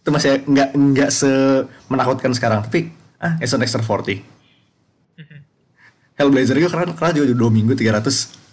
itu 0.00 0.08
masih 0.08 0.46
nggak 0.46 0.68
nggak 0.72 1.10
se 1.10 1.28
menakutkan 1.90 2.30
sekarang. 2.30 2.62
Tapi 2.62 2.94
ah, 3.18 3.36
it's 3.42 3.50
an 3.52 3.60
extra 3.60 3.82
40. 3.82 4.22
Hellblazer 6.14 6.56
gue 6.62 6.70
keren, 6.70 6.94
keren 6.94 7.14
juga 7.18 7.26
2 7.34 7.50
minggu 7.50 7.74
300. 7.74 8.44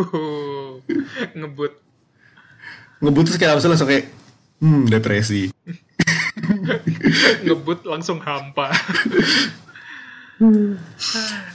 Ngebut. 1.38 1.72
Ngebut 3.00 3.22
terus 3.26 3.38
kayak 3.40 3.58
langsung 3.58 3.70
langsung 3.74 3.88
kayak 3.90 4.06
hmm 4.60 4.86
depresi. 4.86 5.50
Ngebut 7.46 7.84
langsung 7.86 8.18
hampa. 8.22 8.70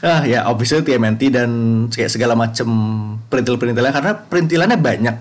Ah 0.05 0.21
ya 0.29 0.45
obviously 0.45 0.85
TMNT 0.85 1.33
dan 1.33 1.49
kayak 1.89 2.13
segala 2.13 2.37
macem 2.37 2.69
perintil-perintilnya 3.33 3.89
karena 3.89 4.13
perintilannya 4.13 4.77
banyak. 4.77 5.15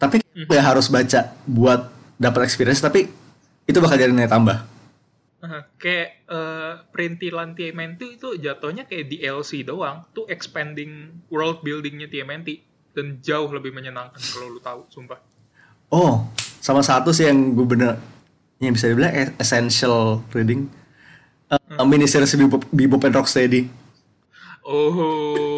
Tapi 0.00 0.24
nggak 0.32 0.64
harus 0.64 0.88
baca 0.88 1.36
buat 1.44 1.92
dapat 2.16 2.48
experience 2.48 2.80
tapi 2.80 3.04
itu 3.68 3.78
bakal 3.84 4.00
jadi 4.00 4.16
nilai 4.16 4.32
tambah. 4.32 4.64
Kayak 5.78 6.08
eh, 6.26 6.72
perintilan 6.90 7.54
TMNT 7.54 8.00
itu 8.20 8.28
jatuhnya 8.36 8.84
kayak 8.84 9.08
DLC 9.10 9.62
doang. 9.62 10.04
Tuh 10.12 10.26
expanding 10.28 11.22
world 11.32 11.62
buildingnya 11.62 12.10
TMNT. 12.10 12.62
Dan 12.96 13.20
jauh 13.20 13.52
lebih 13.52 13.76
menyenangkan 13.76 14.16
kalau 14.16 14.48
lu 14.48 14.60
tahu, 14.60 14.88
sumpah. 14.88 15.20
Oh, 15.92 16.24
sama 16.64 16.80
satu 16.80 17.12
sih 17.12 17.28
yang 17.28 17.52
gue 17.52 17.66
bener 17.68 18.00
yang 18.56 18.72
bisa 18.72 18.88
dibilang 18.88 19.12
essential 19.36 20.24
reading. 20.32 20.72
Uh, 21.46 21.86
mini 21.86 22.08
series 22.08 22.34
Bebop, 22.34 22.64
Bebop 22.72 23.04
and 23.06 23.14
Rocksteady. 23.14 23.70
Oh, 24.66 25.54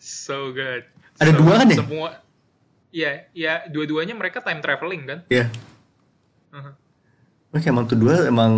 so 0.00 0.50
good. 0.50 0.82
Ada 1.22 1.30
So, 1.30 1.38
dua 1.38 1.52
kan 1.62 1.66
ya? 1.70 1.78
Semua, 1.78 2.08
iya, 2.90 3.12
iya, 3.30 3.52
dua-duanya 3.70 4.18
mereka 4.18 4.42
time 4.42 4.58
traveling 4.58 5.02
kan? 5.06 5.18
Ya. 5.30 5.46
Aha. 6.50 6.74
Oke, 7.56 7.66
emang 7.66 7.88
tuh 7.88 7.96
dua 7.96 8.28
emang 8.28 8.52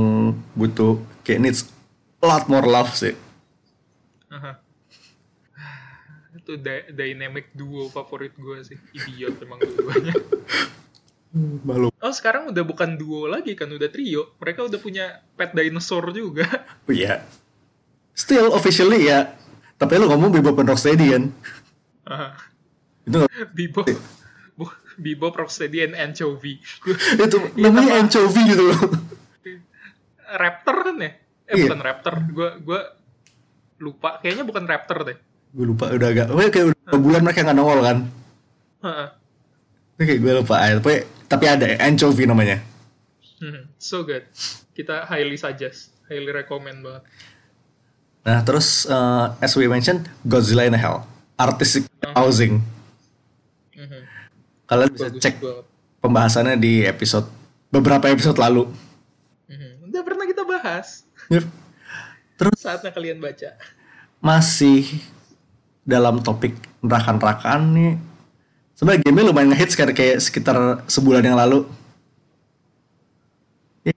butuh 0.53 0.99
kayak 1.23 1.39
needs 1.41 1.61
a 2.19 2.27
lot 2.27 2.45
more 2.47 2.67
love 2.67 2.91
sih. 2.91 3.15
Aha. 4.29 4.59
Itu 6.35 6.59
dy- 6.59 6.91
dynamic 6.91 7.55
duo 7.55 7.87
favorit 7.87 8.35
gue 8.35 8.59
sih. 8.65 8.75
Idiot 8.91 9.39
emang 9.39 9.63
dua-duanya. 9.63 10.15
Malu. 11.63 11.93
Oh, 11.95 12.11
sekarang 12.11 12.51
udah 12.51 12.65
bukan 12.65 12.97
duo 12.97 13.29
lagi 13.29 13.53
kan, 13.53 13.69
udah 13.69 13.87
trio. 13.87 14.35
Mereka 14.37 14.67
udah 14.67 14.81
punya 14.81 15.05
pet 15.33 15.53
dinosaur 15.53 16.11
juga. 16.11 16.49
Oh 16.89 16.93
iya. 16.93 17.23
Still 18.13 18.51
officially 18.51 19.07
ya. 19.07 19.39
Tapi 19.77 19.95
lu 19.95 20.09
ngomong 20.09 20.35
Bebop 20.35 20.59
and 20.59 20.73
Rocksteady 20.73 21.15
kan? 21.15 21.25
Itu 23.05 23.23
nggak- 23.23 23.55
Bibo, 23.55 23.87
Bibo, 24.99 25.31
Rocksteady, 25.31 25.81
and 25.81 25.95
Anchovy. 25.95 26.59
itu 26.59 27.37
Iya, 27.55 27.63
namanya 27.65 28.03
anchovy 28.03 28.43
gitu 28.45 28.63
loh. 28.67 28.81
Raptor 30.29 30.77
kan 30.85 30.97
ya? 30.99 31.11
Eh, 31.49 31.55
Iya. 31.55 31.65
bukan 31.67 31.81
Raptor. 31.81 32.15
Gue 32.29 32.49
gua 32.61 32.81
lupa. 33.79 34.19
Kayaknya 34.19 34.45
bukan 34.45 34.65
Raptor 34.67 34.99
deh. 35.05 35.19
gue 35.49 35.65
lupa 35.65 35.89
udah 35.89 36.09
agak. 36.09 36.27
Pokoknya 36.29 36.51
kayak 36.51 36.67
udah 36.67 36.79
berapa 36.79 36.99
bulan 37.01 37.21
mereka 37.23 37.41
nggak 37.41 37.57
nongol 37.57 37.81
kan? 37.81 37.99
Heeh. 38.79 39.09
Oke, 39.97 40.15
gue 40.15 40.33
lupa. 40.35 40.55
Ah, 40.59 40.77
Tapi, 40.77 40.93
tapi 41.25 41.45
ada 41.47 41.67
anchovy 41.81 42.25
namanya. 42.25 42.61
Hmm, 43.39 43.71
so 43.77 44.03
good. 44.03 44.29
Kita 44.73 45.07
highly 45.07 45.35
suggest. 45.35 45.95
Highly 46.05 46.29
recommend 46.29 46.83
banget. 46.83 47.03
Nah, 48.21 48.45
terus 48.45 48.85
eh, 48.85 49.27
as 49.41 49.55
we 49.55 49.65
mentioned, 49.65 50.05
Godzilla 50.21 50.63
in 50.63 50.75
Hell, 50.75 51.07
artistic 51.35 51.89
housing. 52.13 52.61
Mhm. 53.73 54.01
Kalian 54.69 54.91
bisa 54.93 55.09
Bagus 55.09 55.23
cek 55.25 55.35
banget. 55.41 55.65
pembahasannya 55.99 56.57
di 56.57 56.85
episode 56.85 57.27
beberapa 57.69 58.05
episode 58.07 58.37
lalu. 58.37 58.69
Mhm. 59.49 59.89
Udah 59.89 60.03
pernah 60.05 60.25
kita 60.25 60.45
bahas. 60.45 61.09
Yep. 61.29 61.45
Terus 62.37 62.59
Saatnya 62.61 62.93
kalian 62.93 63.19
baca. 63.19 63.57
masih 64.19 64.99
dalam 65.83 66.19
topik 66.19 66.53
neraka-nerakaan 66.81 67.63
nih. 67.71 67.95
Sebenarnya 68.75 69.03
game 69.03 69.23
lumayan 69.25 69.51
ngehits 69.51 69.75
kayak 69.75 69.95
kayak 69.95 70.19
sekitar 70.19 70.55
sebulan 70.87 71.23
yang 71.23 71.35
lalu. 71.35 71.65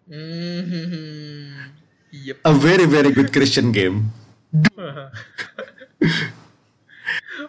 Mhm. 0.07 1.73
Yep. 2.12 2.38
A 2.43 2.51
very 2.53 2.86
very 2.86 3.12
good 3.12 3.29
Christian 3.29 3.71
game. 3.71 4.13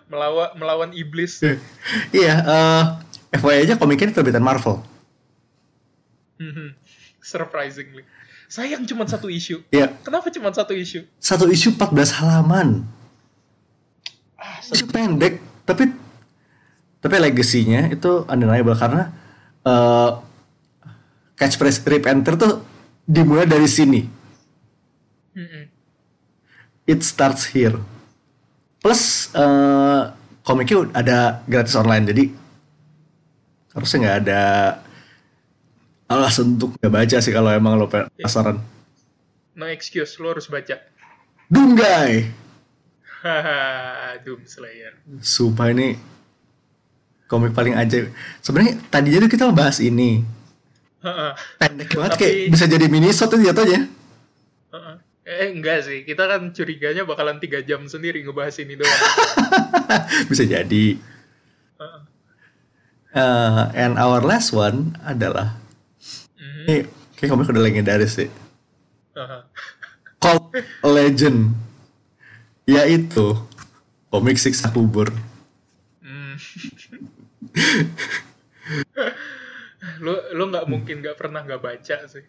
melawan 0.08 0.48
melawan 0.56 0.90
iblis. 0.92 1.40
Iya, 2.12 2.35
eh 2.40 2.82
FYI 3.32 3.64
aja 3.64 3.74
komiknya 3.74 4.12
terbitan 4.12 4.44
Marvel. 4.44 4.84
Mhm. 6.36 6.76
Surprisingly. 7.22 8.04
Sayang 8.46 8.84
cuma 8.84 9.08
satu 9.08 9.32
isu. 9.32 9.64
Iya, 9.72 9.96
Kenapa 10.04 10.28
cuma 10.28 10.52
satu 10.52 10.76
isu? 10.76 11.08
satu 11.16 11.48
isu 11.48 11.72
14 11.72 12.12
halaman. 12.20 12.84
Ah, 14.36 14.60
Isu 14.60 14.84
pendek, 14.90 15.38
tapi 15.64 15.88
tapi 16.98 17.14
legasinya 17.16 17.88
itu 17.88 18.26
undeniable 18.28 18.76
karena 18.76 19.08
eh 19.62 20.10
catchphrase 21.38 21.80
Rip 21.82 22.04
Enter 22.04 22.34
tuh 22.36 22.52
dimulai 23.06 23.48
dari 23.48 23.64
sini. 23.64 24.02
Mhm. 25.32 25.62
It 26.84 27.00
starts 27.00 27.48
here. 27.48 27.78
Plus 28.82 29.30
eh 29.32 30.02
komiknya 30.42 30.90
ada 30.92 31.18
gratis 31.46 31.78
online 31.78 32.04
jadi 32.04 32.24
harusnya 33.72 33.98
nggak 34.04 34.18
ada 34.24 34.42
alasan 36.08 36.56
untuk 36.61 36.76
nggak 36.76 36.92
baca 36.92 37.16
sih 37.20 37.32
kalau 37.32 37.50
emang 37.52 37.80
lo 37.80 37.88
penasaran. 37.88 38.61
No 39.56 39.68
excuse, 39.68 40.16
lo 40.20 40.32
harus 40.32 40.48
baca. 40.48 40.80
Doomguy. 41.52 42.28
Haha, 43.22 44.18
Doom 44.24 44.44
Slayer. 44.48 44.98
Sumpah 45.20 45.70
ini 45.70 45.94
komik 47.30 47.56
paling 47.56 47.72
ajaib. 47.72 48.12
Sebenarnya 48.44 48.76
tadinya 48.92 49.24
tuh 49.24 49.30
kita 49.32 49.48
bahas 49.52 49.80
ini. 49.80 50.20
Heeh. 51.00 51.32
Pendek 51.56 51.96
banget 51.96 52.12
Tapi- 52.16 52.20
kayak 52.20 52.37
bisa 52.52 52.64
jadi 52.68 52.87
mini 52.92 53.08
shot 53.08 53.32
itu 53.32 53.48
jatuhnya. 53.48 53.88
Eh 55.22 55.54
enggak 55.54 55.87
sih, 55.87 56.02
kita 56.02 56.26
kan 56.26 56.50
curiganya 56.50 57.06
bakalan 57.06 57.38
tiga 57.38 57.62
jam 57.62 57.87
sendiri 57.87 58.26
ngebahas 58.26 58.58
ini 58.58 58.74
doang. 58.74 59.00
bisa 60.30 60.42
jadi. 60.42 60.98
Uh, 61.78 61.98
and 63.77 64.01
our 64.01 64.25
last 64.25 64.57
one 64.57 64.96
adalah 65.05 65.61
Mhm. 66.37 66.64
ini 66.68 66.77
kayak 67.16 67.29
komik 67.29 67.53
udah 67.53 67.62
legendaris 67.62 68.16
sih. 68.16 68.29
Heeh. 69.12 69.40
Cult 70.16 70.55
Legend 70.83 71.53
yaitu 72.64 73.37
komik 74.09 74.38
siksa 74.38 74.70
kubur. 74.70 75.11
Hmm. 76.01 76.35
lo 80.01 80.14
lo 80.38 80.42
nggak 80.48 80.66
mungkin 80.70 81.03
nggak 81.03 81.18
pernah 81.18 81.42
nggak 81.42 81.62
baca 81.62 81.96
sih. 82.07 82.25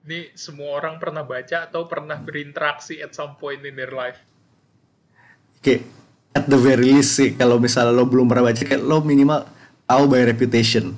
Ini 0.00 0.32
semua 0.32 0.80
orang 0.80 0.96
pernah 0.96 1.22
baca 1.22 1.68
atau 1.68 1.84
pernah 1.84 2.16
berinteraksi 2.16 3.04
at 3.04 3.12
some 3.12 3.36
point 3.36 3.60
in 3.62 3.76
their 3.76 3.92
life. 3.92 4.16
Kayak 5.60 5.84
at 6.32 6.48
the 6.48 6.56
very 6.56 6.88
least 6.88 7.20
sih 7.20 7.36
kalau 7.36 7.60
misalnya 7.60 7.92
lo 7.92 8.08
belum 8.08 8.26
pernah 8.26 8.48
baca 8.48 8.62
kayak 8.64 8.80
lo 8.80 9.04
minimal 9.04 9.44
tahu 9.90 10.06
by 10.06 10.22
reputation. 10.22 10.94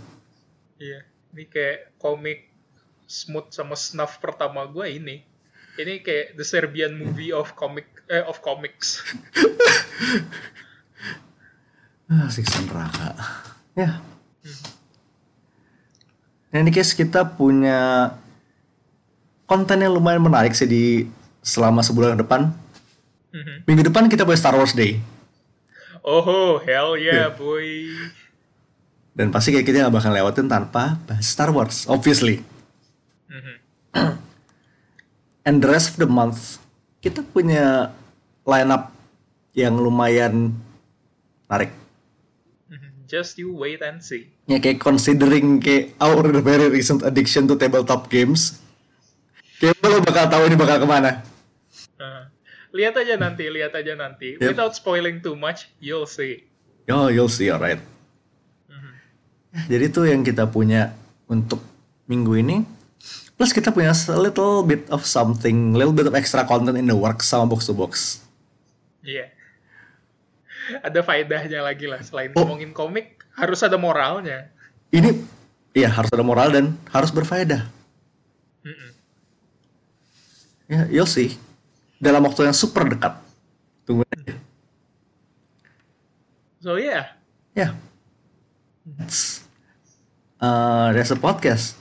Iya, 0.77 1.01
ini 1.33 1.49
kayak 1.49 1.97
komik 1.97 2.53
smooth 3.09 3.49
sama 3.49 3.73
snuff 3.73 4.21
pertama 4.21 4.69
gue 4.69 5.01
ini. 5.01 5.25
Ini 5.81 6.05
kayak 6.05 6.37
the 6.37 6.45
Serbian 6.45 7.01
movie 7.01 7.33
of 7.33 7.57
comic 7.57 7.89
eh, 8.13 8.21
of 8.29 8.45
comics. 8.45 9.01
Ah, 12.13 12.29
siksa 12.29 12.61
neraka. 12.61 13.17
Ya. 13.73 14.05
Nah, 16.53 16.61
ini 16.61 16.69
guys 16.69 16.93
kita 16.93 17.25
punya 17.25 18.13
konten 19.49 19.81
yang 19.81 19.97
lumayan 19.97 20.21
menarik 20.21 20.53
sih 20.53 20.69
di 20.69 21.09
selama 21.41 21.81
sebulan 21.81 22.21
ke 22.21 22.29
depan. 22.29 22.53
Mhm. 23.33 23.65
Minggu 23.65 23.89
depan 23.89 24.13
kita 24.13 24.29
punya 24.29 24.37
Star 24.37 24.53
Wars 24.61 24.77
Day. 24.77 25.01
Oh, 26.05 26.61
hell 26.61 27.01
yeah, 27.01 27.33
Yeah. 27.33 27.33
boy. 27.33 27.89
Dan 29.13 29.29
pasti 29.29 29.53
kayak 29.53 29.67
kita 29.69 29.77
gak 29.89 29.93
bakal 29.93 30.13
lewatin 30.17 30.49
tanpa 30.49 30.97
Star 31.21 31.53
Wars, 31.53 31.85
obviously. 31.85 32.41
Mhm. 33.29 33.55
And 35.45 35.61
the 35.61 35.69
rest 35.69 35.93
of 35.93 35.97
the 36.01 36.09
month, 36.09 36.63
kita 37.05 37.21
punya 37.21 37.93
lineup 38.49 38.95
yang 39.53 39.77
lumayan 39.77 40.57
menarik. 41.45 41.77
Mhm. 42.73 43.05
Just 43.05 43.37
you 43.37 43.53
wait 43.53 43.85
and 43.85 44.01
see. 44.01 44.33
Ya 44.49 44.57
kayak 44.57 44.81
considering 44.81 45.61
kayak 45.61 45.93
our 46.01 46.25
very 46.41 46.73
recent 46.73 47.05
addiction 47.05 47.45
to 47.45 47.59
tabletop 47.61 48.09
games. 48.09 48.65
Kayak 49.61 49.77
lo 49.85 50.01
bakal 50.01 50.27
tahu 50.33 50.43
ini 50.49 50.57
bakal 50.57 50.81
ke 50.81 50.89
mana. 50.89 51.21
Uh, 52.01 52.27
lihat 52.73 52.97
aja 52.97 53.21
nanti, 53.21 53.47
lihat 53.53 53.77
aja 53.77 53.93
nanti. 53.93 54.41
Yep. 54.41 54.57
Without 54.57 54.73
spoiling 54.73 55.21
too 55.21 55.37
much, 55.37 55.69
you'll 55.79 56.09
see. 56.09 56.49
Oh, 56.89 57.13
you'll 57.13 57.31
see, 57.31 57.53
alright. 57.53 57.92
Jadi 59.53 59.85
itu 59.93 60.01
yang 60.09 60.25
kita 60.25 60.49
punya 60.49 60.97
untuk 61.29 61.61
minggu 62.09 62.33
ini. 62.41 62.57
Plus 63.37 63.53
kita 63.53 63.69
punya 63.75 63.93
a 63.93 64.21
little 64.21 64.65
bit 64.65 64.89
of 64.89 65.05
something, 65.05 65.77
little 65.77 65.93
bit 65.93 66.09
of 66.09 66.15
extra 66.17 66.47
content 66.47 66.79
in 66.79 66.89
the 66.89 66.97
works 66.97 67.29
sama 67.29 67.49
box 67.49 67.69
to 67.69 67.75
box. 67.77 68.23
Iya. 69.05 69.29
Ada 70.81 71.03
faedahnya 71.03 71.61
lagi 71.61 71.91
lah 71.91 72.01
selain 72.01 72.31
Oh. 72.39 72.47
ngomongin 72.47 72.71
komik, 72.71 73.21
harus 73.35 73.61
ada 73.67 73.75
moralnya. 73.77 74.49
Ini, 74.95 75.27
ya 75.75 75.91
harus 75.91 76.09
ada 76.15 76.23
moral 76.23 76.55
dan 76.55 76.79
harus 76.95 77.11
berfaedah. 77.11 77.67
Mhm. 78.63 78.89
Ya, 80.71 80.81
you'll 80.89 81.11
see. 81.11 81.37
Dalam 81.99 82.23
waktu 82.25 82.47
yang 82.47 82.57
super 82.57 82.87
dekat. 82.87 83.19
Tunggu 83.85 84.07
aja. 84.07 84.39
So 86.63 86.79
yeah. 86.79 87.19
Ya. 87.59 87.75
That's, 88.87 89.42
uh, 90.43 90.91
that's 90.91 91.15
a 91.15 91.19
podcast. 91.19 91.79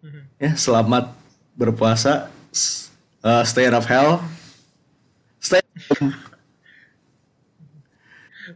Mhm. 0.00 0.22
Ya, 0.38 0.54
selamat 0.54 1.10
berpuasa. 1.58 2.30
S- 2.54 2.94
uh, 3.26 3.42
stay 3.42 3.66
out 3.66 3.82
of 3.82 3.86
hell. 3.90 4.22
Stay. 5.42 5.60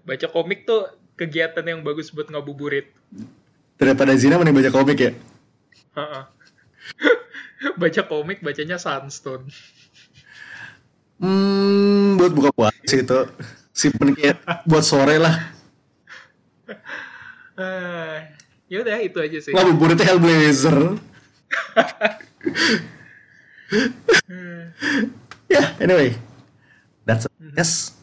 Baca 0.07 0.27
komik 0.31 0.65
tuh 0.65 0.89
kegiatan 1.19 1.67
yang 1.67 1.83
bagus 1.83 2.15
buat 2.15 2.31
ngabuburit. 2.31 2.95
Daripada 3.77 4.15
zina 4.15 4.39
mending 4.39 4.55
baca 4.55 4.71
komik 4.71 4.99
ya. 5.03 5.13
Baca 7.75 8.03
komik 8.07 8.39
bacanya 8.39 8.79
Sunstone. 8.79 9.51
Hmm, 11.19 12.15
buat 12.15 12.31
buka 12.31 12.55
puasa 12.55 12.95
itu. 12.95 13.21
Simpen 13.75 14.15
kayak 14.15 14.39
buat 14.63 14.87
sore 14.87 15.19
lah. 15.19 15.35
Ya 18.69 18.85
udah 18.85 19.01
itu 19.01 19.17
aja 19.17 19.39
sih. 19.41 19.53
Ngabuburitnya 19.57 20.05
Hellblazer. 20.05 21.01
ya, 25.49 25.63
anyway. 25.81 26.13
That's 27.09 27.25
a 27.25 27.33
yes. 27.57 27.97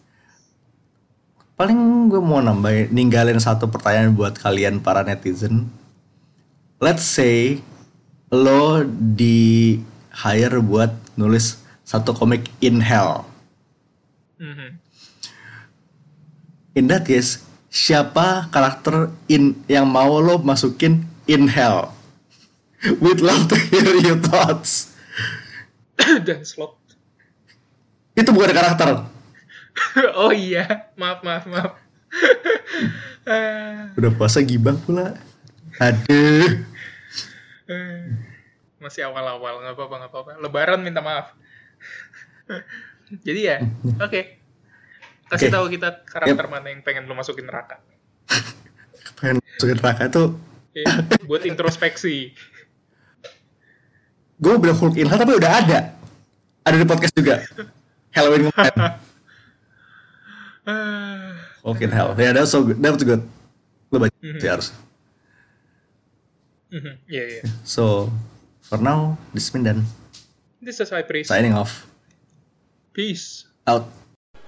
Paling 1.55 2.09
gue 2.11 2.19
mau 2.19 2.41
nambahin, 2.41 2.89
ninggalin 2.91 3.39
satu 3.39 3.69
pertanyaan 3.69 4.11
buat 4.11 4.35
kalian 4.35 4.81
para 4.81 5.05
netizen. 5.05 5.69
Let's 6.81 7.05
say 7.05 7.61
lo 8.33 8.83
di 8.89 9.79
hire 10.11 10.59
buat 10.59 10.91
nulis 11.15 11.61
satu 11.85 12.11
komik 12.11 12.49
in 12.59 12.81
hell. 12.81 13.23
Mhm. 14.41 14.81
In 16.75 16.91
that 16.91 17.07
case, 17.07 17.39
siapa 17.75 18.47
karakter 18.55 19.11
in 19.27 19.59
yang 19.67 19.83
mau 19.83 20.23
lo 20.23 20.39
masukin 20.39 21.03
in 21.27 21.51
hell? 21.51 21.91
We'd 23.03 23.19
love 23.19 23.51
to 23.51 23.57
hear 23.59 23.99
your 23.99 24.19
thoughts. 24.23 24.95
Dan 26.27 26.47
slot. 26.47 26.79
Itu 28.15 28.31
bukan 28.31 28.55
karakter. 28.55 29.03
oh 30.23 30.31
iya, 30.31 30.87
maaf 30.95 31.19
maaf 31.19 31.43
maaf. 31.51 31.71
Ah, 33.27 33.91
Udah 33.99 34.11
puasa 34.15 34.39
gibah 34.39 34.79
pula. 34.79 35.19
Aduh. 35.83 36.63
eh. 37.67 38.07
Masih 38.79 39.03
awal-awal, 39.03 39.59
nggak 39.65 39.75
apa-apa 39.75 39.95
nggak 39.99 40.11
apa-apa. 40.13 40.31
Lebaran 40.39 40.79
minta 40.79 41.03
maaf. 41.03 41.35
Jadi 43.27 43.41
ya, 43.51 43.57
oke. 43.99 44.44
Kasih 45.25 45.49
Oke. 45.49 45.55
tahu 45.57 45.65
kita 45.73 45.89
karakter 46.05 46.45
mana 46.45 46.69
yang 46.69 46.81
pengen 46.81 47.05
lo 47.05 47.13
masukin 47.13 47.45
neraka. 47.45 47.81
Pengen 49.17 49.41
masukin 49.41 49.77
neraka 49.77 50.03
tuh. 50.07 50.27
Iya, 50.71 51.01
buat 51.25 51.41
introspeksi. 51.43 52.35
Gue 54.35 54.59
bilang 54.59 54.75
Hulk 54.75 54.99
hell 54.99 55.07
tapi 55.09 55.33
udah 55.33 55.51
ada. 55.63 55.79
Ada 56.61 56.75
di 56.75 56.85
podcast 56.85 57.15
juga. 57.15 57.41
Halloween 58.11 58.51
kemarin. 58.51 58.75
Hulk 61.63 61.79
in 61.79 61.89
hell. 61.89 62.11
Ya, 62.17 62.33
that's 62.33 62.51
so 62.51 62.61
good. 62.61 62.77
That 62.81 62.93
was 62.93 63.01
good. 63.01 63.23
Lo 63.89 63.97
baca 63.97 64.13
Mhm. 64.19 64.39
sih 64.41 64.49
harus. 64.49 64.67
mhm, 66.67 66.93
Iya 67.07 67.23
iya. 67.23 67.43
So, 67.63 68.11
for 68.59 68.77
now, 68.77 69.15
this 69.31 69.47
been 69.47 69.63
done. 69.63 69.87
This 70.59 70.81
is 70.81 70.89
High 70.91 71.05
Priest. 71.05 71.29
Signing 71.31 71.55
off. 71.55 71.85
Peace. 72.91 73.47
Out. 73.63 73.87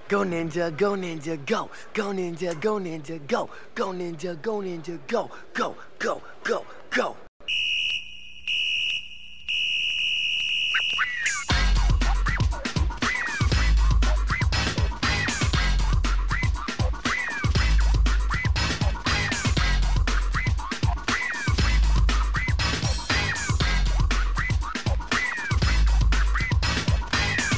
Go 0.08 0.24
ninja, 0.24 0.74
go 0.74 0.96
ninja, 0.96 1.36
go. 1.44 1.68
Go 1.92 2.04
ninja, 2.12 2.58
go 2.60 2.78
ninja, 2.78 3.18
go. 3.26 3.50
Go 3.74 3.92
ninja, 3.92 4.40
go 4.40 4.60
ninja, 4.60 4.98
go. 5.06 5.30
Go, 5.52 5.74
go, 5.98 6.22
go, 6.44 6.64
go. 6.90 7.16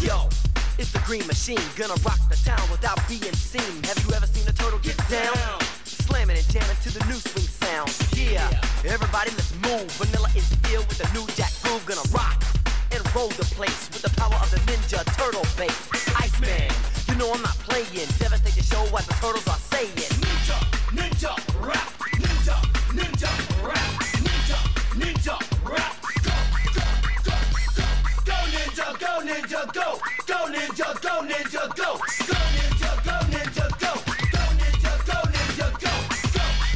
Yo, 0.02 0.28
it's 0.78 0.90
the 0.92 1.00
Green 1.04 1.26
Machine, 1.26 1.58
gonna 1.76 1.94
rock 2.04 2.19
ninja, 29.50 29.72
go, 29.72 29.98
go 30.26 30.46
ninja, 30.46 31.02
go 31.02 31.22
ninja, 31.26 31.62
go, 31.74 31.98
go 32.26 32.38
ninja, 32.54 32.90
go 33.04 33.16
ninja, 33.30 33.66
go, 33.80 33.92
go 34.30 34.42
ninja, 34.58 34.92
go 35.06 35.18
ninja, 35.26 35.68
go, 35.80 35.94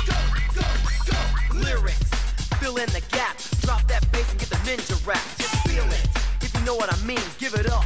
go, 0.06 0.18
go, 0.54 0.66
go, 1.06 1.12
go. 1.12 1.58
Lyrics, 1.58 2.10
fill 2.58 2.76
in 2.76 2.88
the 2.90 3.02
gap, 3.12 3.36
drop 3.62 3.86
that 3.86 4.10
bass 4.10 4.28
and 4.30 4.40
get 4.40 4.50
the 4.50 4.56
ninja 4.66 5.06
rap. 5.06 5.22
Just 5.38 5.54
feel 5.68 5.84
it, 5.84 6.08
if 6.42 6.52
you 6.54 6.64
know 6.64 6.74
what 6.74 6.92
I 6.92 6.96
mean, 7.04 7.22
give 7.38 7.54
it 7.54 7.70
up 7.70 7.84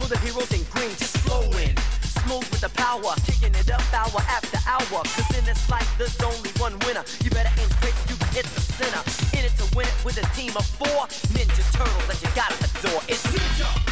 for 0.00 0.08
the 0.08 0.18
heroes 0.18 0.50
in 0.52 0.64
green, 0.70 0.90
just 0.96 1.18
flowing. 1.18 1.76
Smooth 2.24 2.48
with 2.50 2.60
the 2.60 2.70
power, 2.70 3.14
kicking 3.26 3.54
it 3.54 3.70
up 3.70 3.82
hour 3.92 4.20
after 4.32 4.58
hour. 4.66 5.02
Cause 5.04 5.38
in 5.38 5.44
this 5.44 5.68
life, 5.68 5.88
there's 5.98 6.18
only 6.22 6.50
one 6.56 6.78
winner. 6.86 7.04
You 7.22 7.30
better 7.30 7.52
aim 7.60 7.68
so 7.68 7.88
you 8.08 8.16
hit 8.32 8.46
the 8.46 8.60
center. 8.60 9.02
In 9.36 9.44
it 9.44 9.52
to 9.58 9.76
win 9.76 9.86
it 9.86 10.04
with 10.04 10.16
a 10.16 10.26
team 10.34 10.56
of 10.56 10.64
four 10.64 11.04
Ninja 11.34 11.64
Turtles 11.74 12.06
that 12.06 12.22
you 12.22 12.30
gotta 12.34 12.56
adore. 12.64 13.02
It's 13.08 13.26
Ninja, 13.26 13.91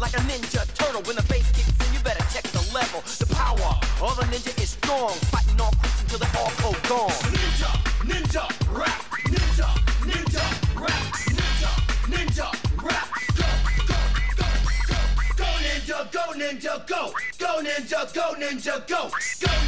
like 0.00 0.14
a 0.14 0.20
ninja 0.28 0.62
turtle. 0.74 1.02
When 1.02 1.16
the 1.16 1.22
bass 1.28 1.50
kicks 1.52 1.68
in, 1.86 1.92
you 1.94 2.00
better 2.00 2.24
check 2.32 2.44
the 2.52 2.62
level, 2.74 3.00
the 3.18 3.26
power. 3.34 3.78
All 4.00 4.14
the 4.14 4.22
ninja 4.32 4.52
is 4.62 4.70
strong, 4.70 5.12
fighting 5.30 5.60
all 5.60 5.72
crooks 5.72 6.02
until 6.02 6.18
they 6.18 6.30
all 6.38 6.52
go 6.62 6.70
gone. 6.88 7.10
Ninja, 7.34 7.70
ninja, 8.06 8.44
rap, 8.72 9.02
ninja, 9.26 9.68
ninja, 10.08 10.44
rap, 10.74 11.02
ninja, 11.36 11.70
ninja, 12.12 12.48
rap. 12.82 13.08
Go, 13.36 13.48
go, 13.86 13.98
go, 14.38 14.48
go, 14.88 14.98
go 15.36 15.48
ninja, 15.66 15.98
go 16.12 16.24
ninja, 16.38 16.74
go, 16.86 17.12
go 17.38 17.62
ninja, 17.62 18.00
go 18.14 18.34
ninja, 18.38 18.74
go, 18.88 19.08
go 19.08 19.48
ninja, 19.48 19.67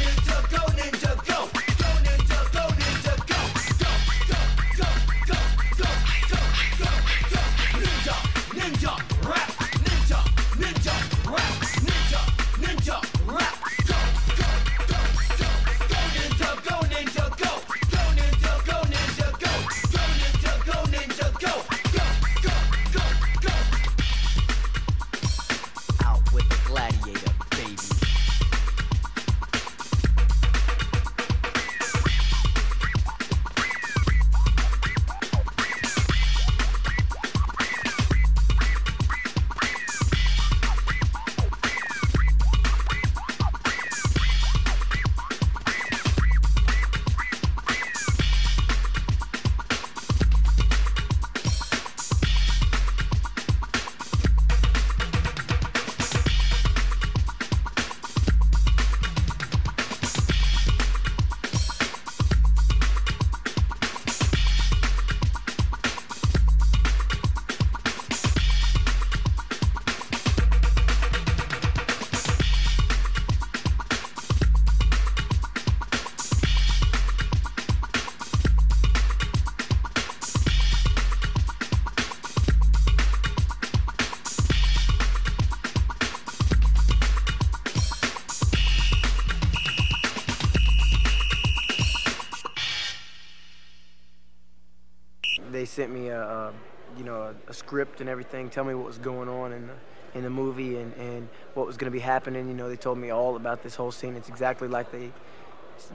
a 97.47 97.53
script 97.53 98.01
and 98.01 98.09
everything 98.09 98.49
tell 98.49 98.63
me 98.63 98.73
what 98.73 98.85
was 98.85 98.97
going 98.97 99.29
on 99.29 99.51
in 99.53 99.67
the 99.67 99.73
in 100.13 100.23
the 100.23 100.29
movie 100.29 100.77
and, 100.77 100.93
and 100.95 101.29
what 101.53 101.65
was 101.65 101.77
going 101.77 101.91
to 101.91 101.95
be 101.95 101.99
happening. 101.99 102.47
You 102.47 102.53
know 102.53 102.69
they 102.69 102.75
told 102.75 102.97
me 102.97 103.11
all 103.11 103.35
about 103.35 103.63
this 103.63 103.75
whole 103.75 103.91
scene. 103.91 104.15
It's 104.15 104.29
exactly 104.29 104.67
like 104.67 104.91
they 104.91 105.11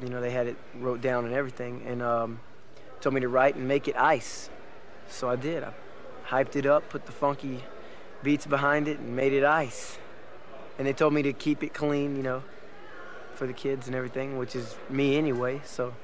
you 0.03 0.09
know 0.09 0.21
they 0.21 0.31
had 0.31 0.47
it 0.47 0.57
wrote 0.77 1.01
down 1.01 1.25
and 1.25 1.35
everything. 1.35 1.83
And 1.87 2.03
um, 2.03 2.41
told 3.01 3.15
me 3.15 3.21
to 3.21 3.29
write 3.29 3.57
and 3.57 3.69
make 3.69 3.89
it 3.89 3.97
ice. 3.97 4.51
So 5.09 5.29
i 5.29 5.37
did. 5.37 5.63
I 5.63 5.73
hyped 6.27 6.57
it 6.57 6.67
up 6.67 6.89
put 6.89 7.07
the 7.07 7.13
funky 7.13 7.63
beats 8.23 8.47
behind 8.47 8.89
it 8.89 8.99
and 8.99 9.15
made 9.15 9.33
it 9.33 9.45
ice. 9.45 9.99
And 10.79 10.87
they 10.87 10.93
told 10.93 11.15
me 11.15 11.23
to 11.23 11.33
keep 11.33 11.63
it 11.63 11.73
clean 11.73 12.17
you 12.17 12.23
know 12.23 12.43
for 13.35 13.47
the 13.47 13.53
kids 13.53 13.87
and 13.87 13.95
everything 13.95 14.39
which 14.39 14.57
is 14.57 14.77
me 14.91 15.17
anyway. 15.17 15.61
So 15.65 15.95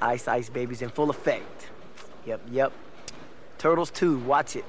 ice 0.00 0.26
ice 0.26 0.48
babies 0.48 0.82
in 0.82 0.88
full 0.88 1.10
effect. 1.10 1.68
Yep, 2.24 2.40
yep. 2.50 2.72
Turtles 3.62 3.92
2, 3.92 4.18
watch 4.18 4.56
it. 4.56 4.64